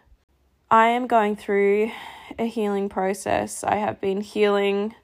I 0.71 0.88
am 0.88 1.06
going 1.06 1.36
through 1.36 1.91
a 2.39 2.45
healing 2.45 2.88
process. 2.88 3.62
I 3.62 3.76
have 3.76 4.00
been 4.00 4.21
healing 4.21 4.95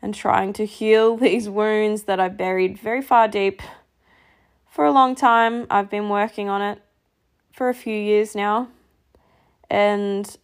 and 0.00 0.14
trying 0.14 0.54
to 0.54 0.64
heal 0.64 1.14
these 1.18 1.50
wounds 1.50 2.04
that 2.04 2.18
I've 2.18 2.38
buried 2.38 2.78
very 2.78 3.02
far 3.02 3.28
deep 3.28 3.60
for 4.70 4.86
a 4.86 4.92
long 4.92 5.14
time. 5.14 5.66
I've 5.68 5.90
been 5.90 6.08
working 6.08 6.48
on 6.48 6.62
it 6.62 6.80
for 7.52 7.68
a 7.68 7.74
few 7.74 7.98
years 7.98 8.34
now, 8.34 8.68
and 9.68 10.34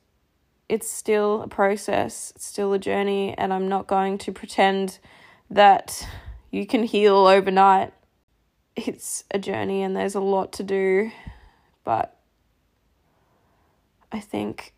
it's 0.69 0.91
still 0.91 1.41
a 1.41 1.49
process, 1.49 2.35
it's 2.37 2.45
still 2.45 2.75
a 2.75 2.79
journey, 2.79 3.35
and 3.39 3.55
I'm 3.55 3.67
not 3.67 3.87
going 3.87 4.19
to 4.19 4.31
pretend 4.31 4.99
that 5.49 6.07
you 6.51 6.67
can 6.67 6.83
heal 6.83 7.27
overnight 7.27 7.95
it's 8.87 9.25
a 9.31 9.39
journey 9.39 9.83
and 9.83 9.97
there's 9.97 10.15
a 10.15 10.21
lot 10.21 10.53
to 10.53 10.63
do, 10.63 11.11
but 11.85 12.17
I 14.13 14.21
think 14.21 14.75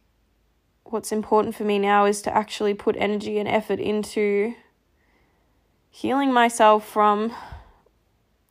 what's 0.85 1.13
important 1.13 1.55
for 1.55 1.65
me 1.65 1.79
now 1.79 2.07
is 2.07 2.23
to 2.23 2.35
actually 2.35 2.75
put 2.75 2.97
energy 2.99 3.39
and 3.39 3.49
effort 3.49 3.79
into 3.79 4.55
healing 5.91 6.33
myself 6.33 6.89
from 6.89 7.33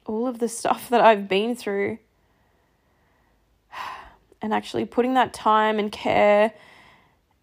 all 0.05 0.27
of 0.27 0.39
the 0.39 0.47
stuff 0.47 0.89
that 0.89 1.01
I've 1.01 1.27
been 1.27 1.55
through 1.55 1.99
and 4.41 4.53
actually 4.53 4.85
putting 4.85 5.15
that 5.15 5.33
time 5.33 5.79
and 5.79 5.91
care 5.91 6.53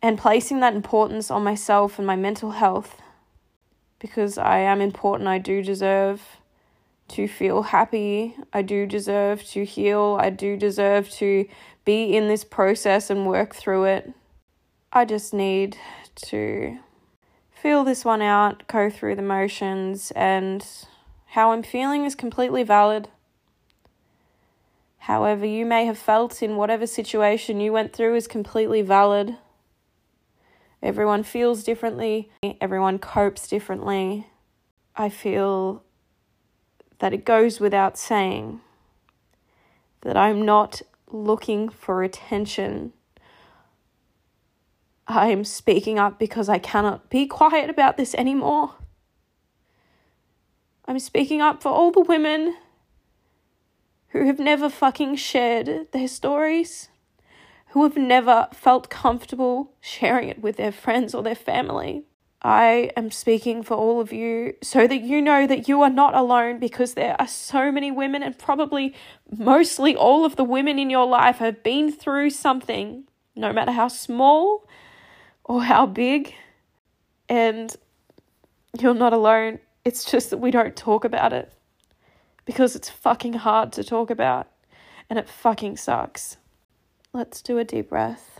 and 0.03 0.19
placing 0.19 0.61
that 0.61 0.75
importance 0.75 1.31
on 1.31 1.42
myself 1.42 1.99
and 1.99 2.07
my 2.07 2.16
mental 2.16 2.53
health 2.53 3.01
because 3.99 4.38
I 4.38 4.59
am 4.59 4.81
important. 4.81 5.29
I 5.29 5.38
do 5.38 5.62
deserve 5.62 6.36
to 7.09 7.29
feel 7.29 7.62
happy. 7.62 8.37
I 8.53 8.62
do 8.62 8.87
deserve 8.87 9.45
to 9.49 9.64
heal. 9.64 10.19
I 10.21 10.31
do 10.31 10.57
deserve 10.57 11.11
to 11.11 11.47
be 11.85 12.16
in 12.16 12.29
this 12.29 12.45
process 12.45 13.11
and 13.11 13.27
work 13.27 13.55
through 13.55 13.85
it. 13.85 14.12
I 14.92 15.05
just 15.05 15.33
need 15.33 15.77
to 16.27 16.79
feel 17.51 17.85
this 17.85 18.05
one 18.05 18.23
out, 18.23 18.66
go 18.66 18.90
through 18.90 19.16
the 19.16 19.23
motions, 19.23 20.11
and 20.12 20.66
how 21.27 21.53
I'm 21.53 21.62
feeling 21.62 22.05
is 22.05 22.14
completely 22.14 22.62
valid. 22.62 23.09
However, 24.99 25.47
you 25.47 25.64
may 25.64 25.85
have 25.87 25.99
felt 25.99 26.42
in 26.42 26.57
whatever 26.57 26.87
situation 26.87 27.61
you 27.61 27.73
went 27.73 27.92
through 27.92 28.16
is 28.16 28.27
completely 28.27 28.83
valid. 28.83 29.37
Everyone 30.83 31.23
feels 31.23 31.62
differently, 31.62 32.31
everyone 32.61 32.99
copes 32.99 33.47
differently. 33.49 34.27
I 34.97 35.09
feel 35.09 35.83
that 36.98 37.12
it 37.12 37.24
goes 37.24 37.61
without 37.61 37.98
saying 37.98 38.61
that 40.02 40.16
I'm 40.16 40.44
not 40.44 40.82
looking 41.11 41.68
for 41.68 42.02
attention. 42.02 42.92
I 45.06 45.28
am 45.28 45.44
speaking 45.44 45.98
up 45.98 46.18
because 46.18 46.48
I 46.48 46.59
cannot 46.59 47.11
be 47.11 47.26
quiet 47.26 47.70
about 47.70 47.96
this 47.96 48.14
anymore. 48.14 48.74
I'm 50.87 50.98
speaking 50.98 51.40
up 51.40 51.62
for 51.62 51.68
all 51.68 51.90
the 51.90 52.00
women 52.00 52.56
who 54.09 54.26
have 54.26 54.38
never 54.38 54.68
fucking 54.68 55.16
shared 55.16 55.88
their 55.92 56.09
stories, 56.09 56.88
who 57.68 57.82
have 57.82 57.96
never 57.96 58.48
felt 58.52 58.88
comfortable 58.88 59.72
sharing 59.80 60.28
it 60.28 60.40
with 60.40 60.56
their 60.56 60.72
friends 60.72 61.14
or 61.14 61.22
their 61.22 61.35
family. 61.35 62.04
I 62.46 62.92
am 62.96 63.11
speaking 63.11 63.64
for 63.64 63.74
all 63.74 64.00
of 64.00 64.12
you 64.12 64.54
so 64.62 64.87
that 64.87 65.00
you 65.00 65.20
know 65.20 65.48
that 65.48 65.66
you 65.66 65.82
are 65.82 65.90
not 65.90 66.14
alone 66.14 66.61
because 66.61 66.94
there 66.94 67.16
are 67.20 67.26
so 67.26 67.72
many 67.72 67.90
women, 67.90 68.22
and 68.22 68.38
probably 68.38 68.94
mostly 69.37 69.96
all 69.96 70.24
of 70.24 70.37
the 70.37 70.44
women 70.44 70.78
in 70.78 70.88
your 70.88 71.09
life 71.09 71.38
have 71.38 71.64
been 71.64 71.90
through 71.90 72.30
something, 72.30 73.02
no 73.35 73.52
matter 73.52 73.72
how 73.72 73.88
small 73.88 74.64
or 75.42 75.64
how 75.64 75.87
big. 75.87 76.35
And 77.28 77.74
you're 78.78 78.94
not 78.94 79.12
alone. 79.12 79.59
It's 79.85 80.09
just 80.09 80.30
that 80.30 80.38
we 80.38 80.52
don't 80.52 80.76
talk 80.76 81.04
about 81.04 81.32
it 81.32 81.52
because 82.44 82.76
it's 82.76 82.88
fucking 82.88 83.32
hard 83.32 83.72
to 83.72 83.82
talk 83.82 84.09
about 84.09 84.46
and 85.11 85.18
it 85.18 85.28
fucking 85.28 85.78
sucks. 85.78 86.37
Let's 87.12 87.42
do 87.42 87.59
a 87.59 87.64
deep 87.64 87.88
breath. 87.88 88.38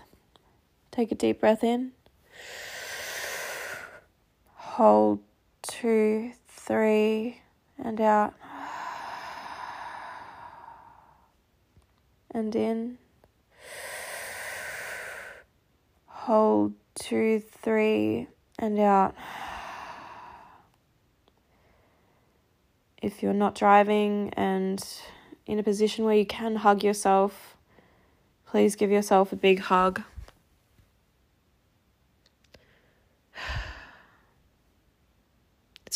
Take 0.92 1.10
a 1.10 1.16
deep 1.16 1.40
breath 1.40 1.64
in 1.64 1.90
hold 4.76 5.18
two, 5.62 6.30
three, 6.48 7.40
and 7.82 7.98
out. 7.98 8.34
And 12.30 12.54
in. 12.54 12.98
Hold 16.04 16.74
two, 16.94 17.40
three, 17.62 18.28
and 18.58 18.78
out. 18.78 19.14
If 23.00 23.22
you're 23.22 23.32
not 23.32 23.54
driving 23.54 24.28
and 24.34 24.86
in 25.46 25.58
a 25.58 25.62
position 25.62 26.04
where 26.04 26.16
you 26.16 26.26
can 26.26 26.56
hug 26.56 26.84
yourself, 26.84 27.56
please 28.44 28.76
give 28.76 28.90
yourself 28.90 29.32
a 29.32 29.36
big 29.36 29.60
hug. 29.60 30.02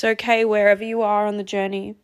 It's 0.00 0.04
okay 0.06 0.46
wherever 0.46 0.82
you 0.82 1.02
are 1.02 1.26
on 1.26 1.36
the 1.36 1.44
journey. 1.44 1.94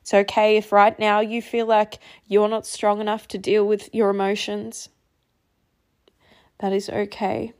It's 0.00 0.12
okay 0.12 0.56
if 0.56 0.72
right 0.72 0.98
now 0.98 1.20
you 1.20 1.40
feel 1.40 1.64
like 1.64 2.00
you're 2.26 2.48
not 2.48 2.66
strong 2.66 3.00
enough 3.00 3.28
to 3.28 3.38
deal 3.38 3.64
with 3.64 3.88
your 3.94 4.10
emotions. 4.10 4.88
That 6.58 6.72
is 6.72 6.90
okay. 6.90 7.52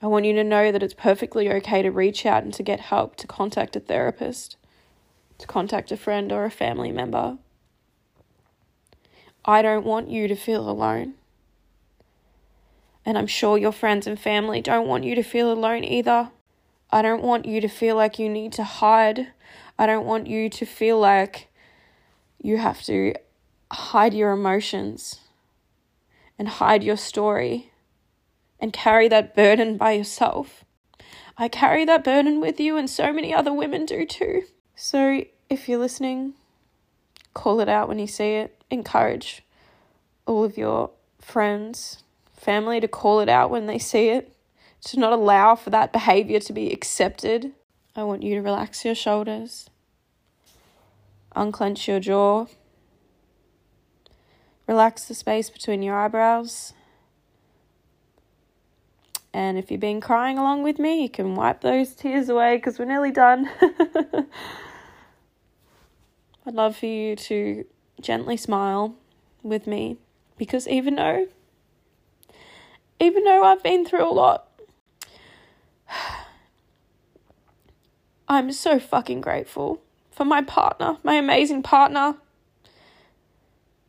I 0.00 0.06
want 0.06 0.24
you 0.24 0.32
to 0.32 0.42
know 0.42 0.72
that 0.72 0.82
it's 0.82 0.94
perfectly 0.94 1.52
okay 1.52 1.82
to 1.82 1.90
reach 1.90 2.24
out 2.24 2.42
and 2.42 2.54
to 2.54 2.62
get 2.62 2.80
help, 2.80 3.16
to 3.16 3.26
contact 3.26 3.76
a 3.76 3.80
therapist, 3.80 4.56
to 5.36 5.46
contact 5.46 5.92
a 5.92 5.96
friend 5.98 6.32
or 6.32 6.46
a 6.46 6.50
family 6.50 6.90
member. 6.90 7.36
I 9.44 9.60
don't 9.60 9.84
want 9.84 10.08
you 10.08 10.26
to 10.26 10.34
feel 10.34 10.70
alone. 10.70 11.16
And 13.04 13.18
I'm 13.18 13.26
sure 13.26 13.58
your 13.58 13.72
friends 13.72 14.06
and 14.06 14.18
family 14.18 14.62
don't 14.62 14.88
want 14.88 15.04
you 15.04 15.14
to 15.16 15.22
feel 15.22 15.52
alone 15.52 15.84
either. 15.84 16.30
I 16.90 17.02
don't 17.02 17.22
want 17.22 17.46
you 17.46 17.60
to 17.60 17.68
feel 17.68 17.96
like 17.96 18.18
you 18.18 18.28
need 18.28 18.52
to 18.54 18.64
hide. 18.64 19.28
I 19.78 19.86
don't 19.86 20.06
want 20.06 20.26
you 20.26 20.48
to 20.50 20.64
feel 20.64 20.98
like 20.98 21.48
you 22.40 22.58
have 22.58 22.82
to 22.82 23.14
hide 23.72 24.14
your 24.14 24.32
emotions 24.32 25.20
and 26.38 26.48
hide 26.48 26.84
your 26.84 26.96
story 26.96 27.72
and 28.60 28.72
carry 28.72 29.08
that 29.08 29.34
burden 29.34 29.76
by 29.76 29.92
yourself. 29.92 30.64
I 31.36 31.48
carry 31.48 31.84
that 31.84 32.04
burden 32.04 32.40
with 32.40 32.58
you, 32.58 32.76
and 32.76 32.88
so 32.88 33.12
many 33.12 33.34
other 33.34 33.52
women 33.52 33.84
do 33.84 34.06
too. 34.06 34.42
So, 34.74 35.24
if 35.50 35.68
you're 35.68 35.78
listening, 35.78 36.34
call 37.34 37.60
it 37.60 37.68
out 37.68 37.88
when 37.88 37.98
you 37.98 38.06
see 38.06 38.34
it. 38.34 38.62
Encourage 38.70 39.42
all 40.26 40.44
of 40.44 40.56
your 40.56 40.90
friends, 41.20 42.02
family 42.32 42.80
to 42.80 42.88
call 42.88 43.20
it 43.20 43.28
out 43.28 43.50
when 43.50 43.66
they 43.66 43.78
see 43.78 44.08
it, 44.08 44.35
to 44.84 44.98
not 44.98 45.12
allow 45.12 45.54
for 45.54 45.70
that 45.70 45.92
behavior 45.92 46.40
to 46.40 46.52
be 46.52 46.72
accepted. 46.72 47.52
I 47.94 48.04
want 48.04 48.22
you 48.22 48.34
to 48.34 48.42
relax 48.42 48.84
your 48.84 48.94
shoulders, 48.94 49.70
unclench 51.34 51.88
your 51.88 52.00
jaw, 52.00 52.46
relax 54.66 55.06
the 55.06 55.14
space 55.14 55.50
between 55.50 55.82
your 55.82 55.96
eyebrows 55.96 56.74
and 59.36 59.58
if 59.58 59.70
you've 59.70 59.80
been 59.80 60.00
crying 60.00 60.38
along 60.38 60.62
with 60.62 60.78
me, 60.78 61.02
you 61.02 61.10
can 61.10 61.34
wipe 61.34 61.60
those 61.60 61.94
tears 61.94 62.30
away 62.30 62.56
because 62.56 62.78
we're 62.78 62.86
nearly 62.86 63.10
done. 63.10 63.50
I'd 66.46 66.54
love 66.54 66.74
for 66.74 66.86
you 66.86 67.16
to 67.16 67.66
gently 68.00 68.38
smile 68.38 68.94
with 69.42 69.66
me 69.66 69.98
because 70.38 70.66
even 70.66 70.94
though 70.94 71.26
even 72.98 73.24
though 73.24 73.44
I've 73.44 73.62
been 73.62 73.84
through 73.84 74.10
a 74.10 74.14
lot, 74.14 74.45
I'm 78.28 78.50
so 78.52 78.78
fucking 78.78 79.20
grateful 79.20 79.82
for 80.10 80.24
my 80.24 80.42
partner, 80.42 80.96
my 81.02 81.14
amazing 81.14 81.62
partner, 81.62 82.16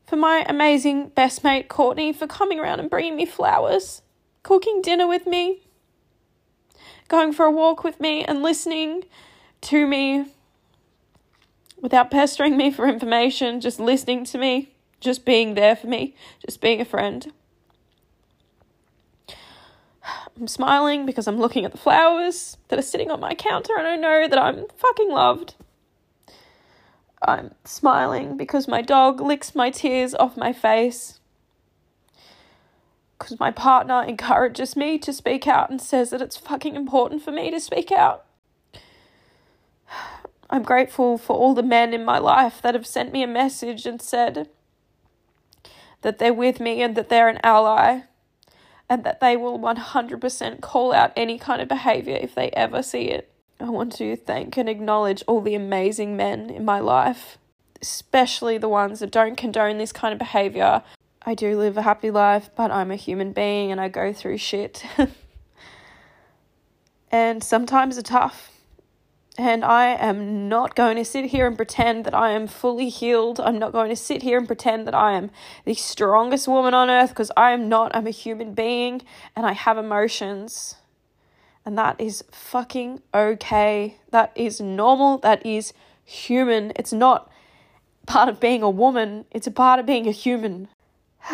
for 0.06 0.16
my 0.16 0.46
amazing 0.48 1.10
best 1.10 1.44
mate 1.44 1.68
Courtney 1.68 2.14
for 2.14 2.28
coming 2.28 2.60
around 2.60 2.80
and 2.80 2.90
bringing 2.90 3.16
me 3.16 3.26
flowers 3.26 4.02
cooking 4.44 4.82
dinner 4.82 5.08
with 5.08 5.28
me, 5.28 5.62
going 7.10 7.34
for 7.34 7.46
a 7.46 7.52
walk 7.52 7.84
with 7.84 8.00
me, 8.00 8.24
and 8.24 8.42
listening 8.42 9.04
to 9.60 9.86
me 9.86 10.26
without 11.82 12.10
pestering 12.12 12.56
me 12.56 12.72
for 12.72 12.88
information, 12.88 13.60
just 13.60 13.80
listening 13.80 14.24
to 14.24 14.38
me, 14.38 14.74
just 15.00 15.26
being 15.26 15.56
there 15.56 15.76
for 15.76 15.88
me, 15.88 16.16
just 16.46 16.62
being 16.62 16.80
a 16.80 16.86
friend. 16.86 17.34
I'm 20.40 20.48
smiling 20.48 21.06
because 21.06 21.28
I'm 21.28 21.40
looking 21.40 21.66
at 21.66 21.72
the 21.72 21.78
flowers 21.78 22.58
that 22.68 22.78
are 22.78 22.84
sitting 22.84 23.10
on 23.10 23.20
my 23.20 23.34
counter 23.34 23.74
and 23.78 23.88
I 23.88 23.96
know 23.96 24.28
that 24.28 24.38
I'm 24.38 24.66
fucking 24.78 25.10
loved. 25.10 25.56
I'm 27.22 27.56
smiling 27.66 28.38
because 28.38 28.68
my 28.68 28.82
dog 28.84 29.20
licks 29.20 29.56
my 29.56 29.72
tears 29.72 30.14
off 30.14 30.38
my 30.38 30.54
face 30.54 31.20
because 33.18 33.40
my 33.40 33.50
partner 33.50 34.04
encourages 34.04 34.76
me 34.76 35.00
to 35.00 35.12
speak 35.12 35.48
out 35.48 35.72
and 35.72 35.82
says 35.82 36.12
that 36.12 36.22
it's 36.22 36.38
fucking 36.38 36.76
important 36.76 37.24
for 37.24 37.32
me 37.32 37.50
to 37.50 37.60
speak 37.60 37.92
out. 37.92 38.26
I'm 40.50 40.64
grateful 40.64 41.18
for 41.18 41.36
all 41.36 41.56
the 41.56 41.64
men 41.64 41.94
in 41.94 42.06
my 42.06 42.20
life 42.20 42.62
that 42.62 42.76
have 42.76 42.86
sent 42.86 43.12
me 43.12 43.24
a 43.24 43.28
message 43.28 43.86
and 43.88 44.02
said 44.02 44.48
that 46.04 46.20
they're 46.20 46.34
with 46.34 46.60
me 46.60 46.84
and 46.84 46.96
that 46.96 47.10
they're 47.10 47.28
an 47.28 47.40
ally 47.44 48.02
and 48.90 49.04
that 49.04 49.20
they 49.20 49.36
will 49.36 49.60
100% 49.60 50.62
call 50.62 50.94
out 50.94 51.12
any 51.16 51.38
kind 51.38 51.62
of 51.62 51.68
behavior 51.68 52.18
if 52.20 52.36
they 52.36 52.50
ever 52.52 52.82
see 52.82 53.10
it. 53.10 53.32
I 53.60 53.70
want 53.70 53.94
to 53.94 54.16
thank 54.16 54.58
and 54.58 54.70
acknowledge 54.70 55.24
all 55.28 55.42
the 55.42 55.56
amazing 55.56 56.16
men 56.16 56.50
in 56.50 56.64
my 56.64 56.80
life, 56.80 57.38
especially 57.82 58.58
the 58.58 58.70
ones 58.70 59.00
that 59.00 59.12
don't 59.12 59.36
condone 59.36 59.78
this 59.78 59.92
kind 59.92 60.14
of 60.14 60.20
behavior 60.20 60.84
I 61.28 61.34
do 61.34 61.58
live 61.58 61.76
a 61.76 61.82
happy 61.82 62.10
life, 62.10 62.50
but 62.56 62.72
I'm 62.72 62.90
a 62.90 62.96
human 62.96 63.34
being 63.34 63.70
and 63.70 63.82
I 63.82 63.90
go 63.90 64.14
through 64.14 64.38
shit. 64.38 64.86
and 67.12 67.44
sometimes 67.44 67.98
it's 67.98 68.10
tough. 68.10 68.50
And 69.38 69.64
I 69.64 69.90
am 69.90 70.50
not 70.50 70.76
going 70.76 70.98
to 70.98 71.06
sit 71.06 71.26
here 71.26 71.46
and 71.46 71.56
pretend 71.56 72.06
that 72.06 72.16
I 72.16 72.32
am 72.32 72.48
fully 72.48 72.90
healed. 72.90 73.40
I'm 73.40 73.60
not 73.60 73.72
going 73.72 73.90
to 73.90 73.96
sit 73.96 74.24
here 74.24 74.40
and 74.40 74.48
pretend 74.48 74.88
that 74.88 74.96
I 74.96 75.14
am 75.14 75.30
the 75.64 75.76
strongest 75.76 76.48
woman 76.48 76.74
on 76.74 76.90
earth 76.90 77.10
because 77.10 77.32
I 77.38 77.52
am 77.52 77.70
not. 77.70 77.96
I'm 77.96 78.08
a 78.08 78.12
human 78.12 78.54
being 78.54 79.04
and 79.36 79.46
I 79.46 79.54
have 79.54 79.78
emotions. 79.78 80.78
And 81.64 81.78
that 81.78 82.02
is 82.02 82.24
fucking 82.32 83.02
okay. 83.14 83.98
That 84.10 84.32
is 84.36 84.60
normal. 84.60 85.20
That 85.20 85.46
is 85.46 85.72
human. 86.04 86.74
It's 86.76 86.94
not 86.94 87.30
part 88.08 88.30
of 88.30 88.40
being 88.40 88.64
a 88.64 88.70
woman, 88.70 89.26
it's 89.30 89.46
a 89.46 89.52
part 89.52 89.80
of 89.80 89.86
being 89.86 90.08
a 90.08 90.12
human. 90.12 90.70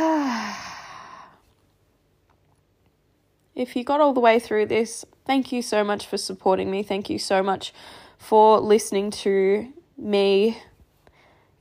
if 3.56 3.76
you 3.76 3.86
got 3.86 4.02
all 4.02 4.12
the 4.12 4.20
way 4.20 4.40
through 4.40 4.66
this, 4.66 5.06
thank 5.26 5.52
you 5.52 5.62
so 5.62 5.84
much 5.84 6.06
for 6.06 6.18
supporting 6.18 6.70
me. 6.72 6.84
Thank 6.84 7.10
you 7.10 7.20
so 7.20 7.44
much 7.44 7.74
for 8.18 8.60
listening 8.60 9.12
to 9.12 9.72
me. 9.98 10.58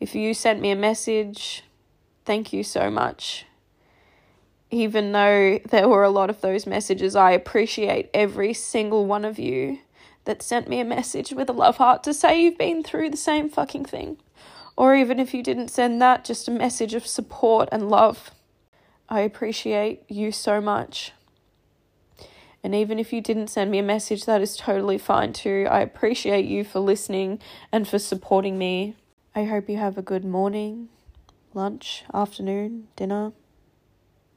If 0.01 0.15
you 0.15 0.35
sent 0.35 0.61
me 0.61 0.71
a 0.71 0.77
message, 0.77 1.65
thank 2.25 2.53
you 2.53 2.65
so 2.65 2.91
much. 2.91 3.47
Even 4.71 5.13
though 5.13 5.59
there 5.69 5.89
were 5.89 6.03
a 6.03 6.11
lot 6.11 6.31
of 6.31 6.41
those 6.41 6.67
messages, 6.67 7.15
I 7.15 7.33
appreciate 7.33 8.11
every 8.15 8.55
single 8.55 9.07
one 9.07 9.25
of 9.25 9.39
you 9.39 9.79
that 10.25 10.43
sent 10.43 10.69
me 10.69 10.81
a 10.81 10.85
message 10.85 11.33
with 11.33 11.51
a 11.51 11.53
love 11.53 11.77
heart 11.77 12.03
to 12.05 12.15
say 12.15 12.41
you've 12.41 12.59
been 12.59 12.83
through 12.83 13.11
the 13.11 13.17
same 13.17 13.49
fucking 13.49 13.85
thing. 13.85 14.19
Or 14.77 14.95
even 14.95 15.21
if 15.21 15.35
you 15.35 15.43
didn't 15.43 15.69
send 15.69 16.01
that, 16.01 16.25
just 16.25 16.49
a 16.49 16.53
message 16.53 16.95
of 16.95 17.07
support 17.07 17.69
and 17.71 17.91
love. 17.91 18.31
I 19.09 19.21
appreciate 19.21 20.05
you 20.09 20.33
so 20.33 20.61
much. 20.61 21.13
And 22.65 22.75
even 22.75 22.99
if 22.99 23.13
you 23.13 23.21
didn't 23.21 23.49
send 23.49 23.71
me 23.71 23.79
a 23.79 23.83
message, 23.83 24.25
that 24.25 24.41
is 24.41 24.57
totally 24.57 24.99
fine 24.99 25.33
too. 25.33 25.67
I 25.71 25.81
appreciate 25.81 26.45
you 26.45 26.65
for 26.65 26.79
listening 26.79 27.41
and 27.73 27.89
for 27.89 27.99
supporting 27.99 28.57
me. 28.57 28.95
I 29.35 29.45
hope 29.45 29.69
you 29.69 29.79
have 29.79 29.99
a 29.99 30.03
good 30.03 30.25
morning, 30.25 30.89
lunch, 31.55 32.05
afternoon, 32.15 32.89
dinner, 32.95 33.33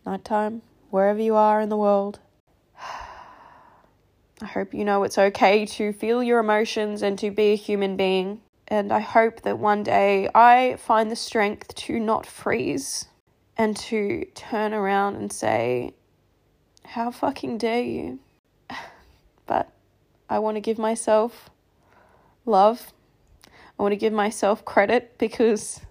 nighttime, 0.06 0.64
wherever 0.90 1.22
you 1.22 1.36
are 1.36 1.62
in 1.62 1.70
the 1.70 1.78
world. 1.78 2.20
I 4.42 4.46
hope 4.46 4.74
you 4.74 4.84
know 4.84 5.04
it's 5.04 5.18
okay 5.18 5.66
to 5.66 5.94
feel 5.94 6.24
your 6.24 6.40
emotions 6.40 7.02
and 7.02 7.20
to 7.20 7.30
be 7.30 7.54
a 7.54 7.56
human 7.56 7.96
being. 7.96 8.42
And 8.68 8.92
I 8.92 9.02
hope 9.02 9.42
that 9.42 9.60
one 9.60 9.84
day 9.84 10.30
I 10.34 10.78
find 10.80 11.12
the 11.12 11.16
strength 11.16 11.76
to 11.76 12.00
not 12.00 12.26
freeze 12.26 13.06
and 13.58 13.78
to 13.78 14.26
turn 14.34 14.74
around 14.74 15.16
and 15.16 15.32
say, 15.32 15.94
How 16.86 17.12
fucking 17.12 17.58
dare 17.58 17.84
you? 17.84 18.20
but 19.46 19.72
I 20.30 20.40
want 20.40 20.56
to 20.56 20.62
give 20.62 20.78
myself 20.78 21.50
love. 22.46 22.94
I 23.46 23.84
want 23.84 23.92
to 23.92 23.98
give 23.98 24.14
myself 24.14 24.64
credit 24.64 25.18
because 25.18 25.82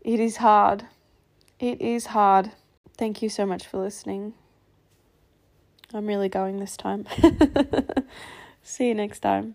it 0.00 0.20
is 0.20 0.38
hard. 0.38 0.84
It 1.58 1.80
is 1.80 2.06
hard. 2.06 2.52
Thank 2.96 3.22
you 3.22 3.28
so 3.28 3.44
much 3.44 3.66
for 3.66 3.78
listening. 3.78 4.34
I'm 5.92 6.06
really 6.06 6.28
going 6.28 6.58
this 6.58 6.76
time. 6.76 7.06
See 8.62 8.88
you 8.88 8.94
next 8.94 9.20
time. 9.20 9.54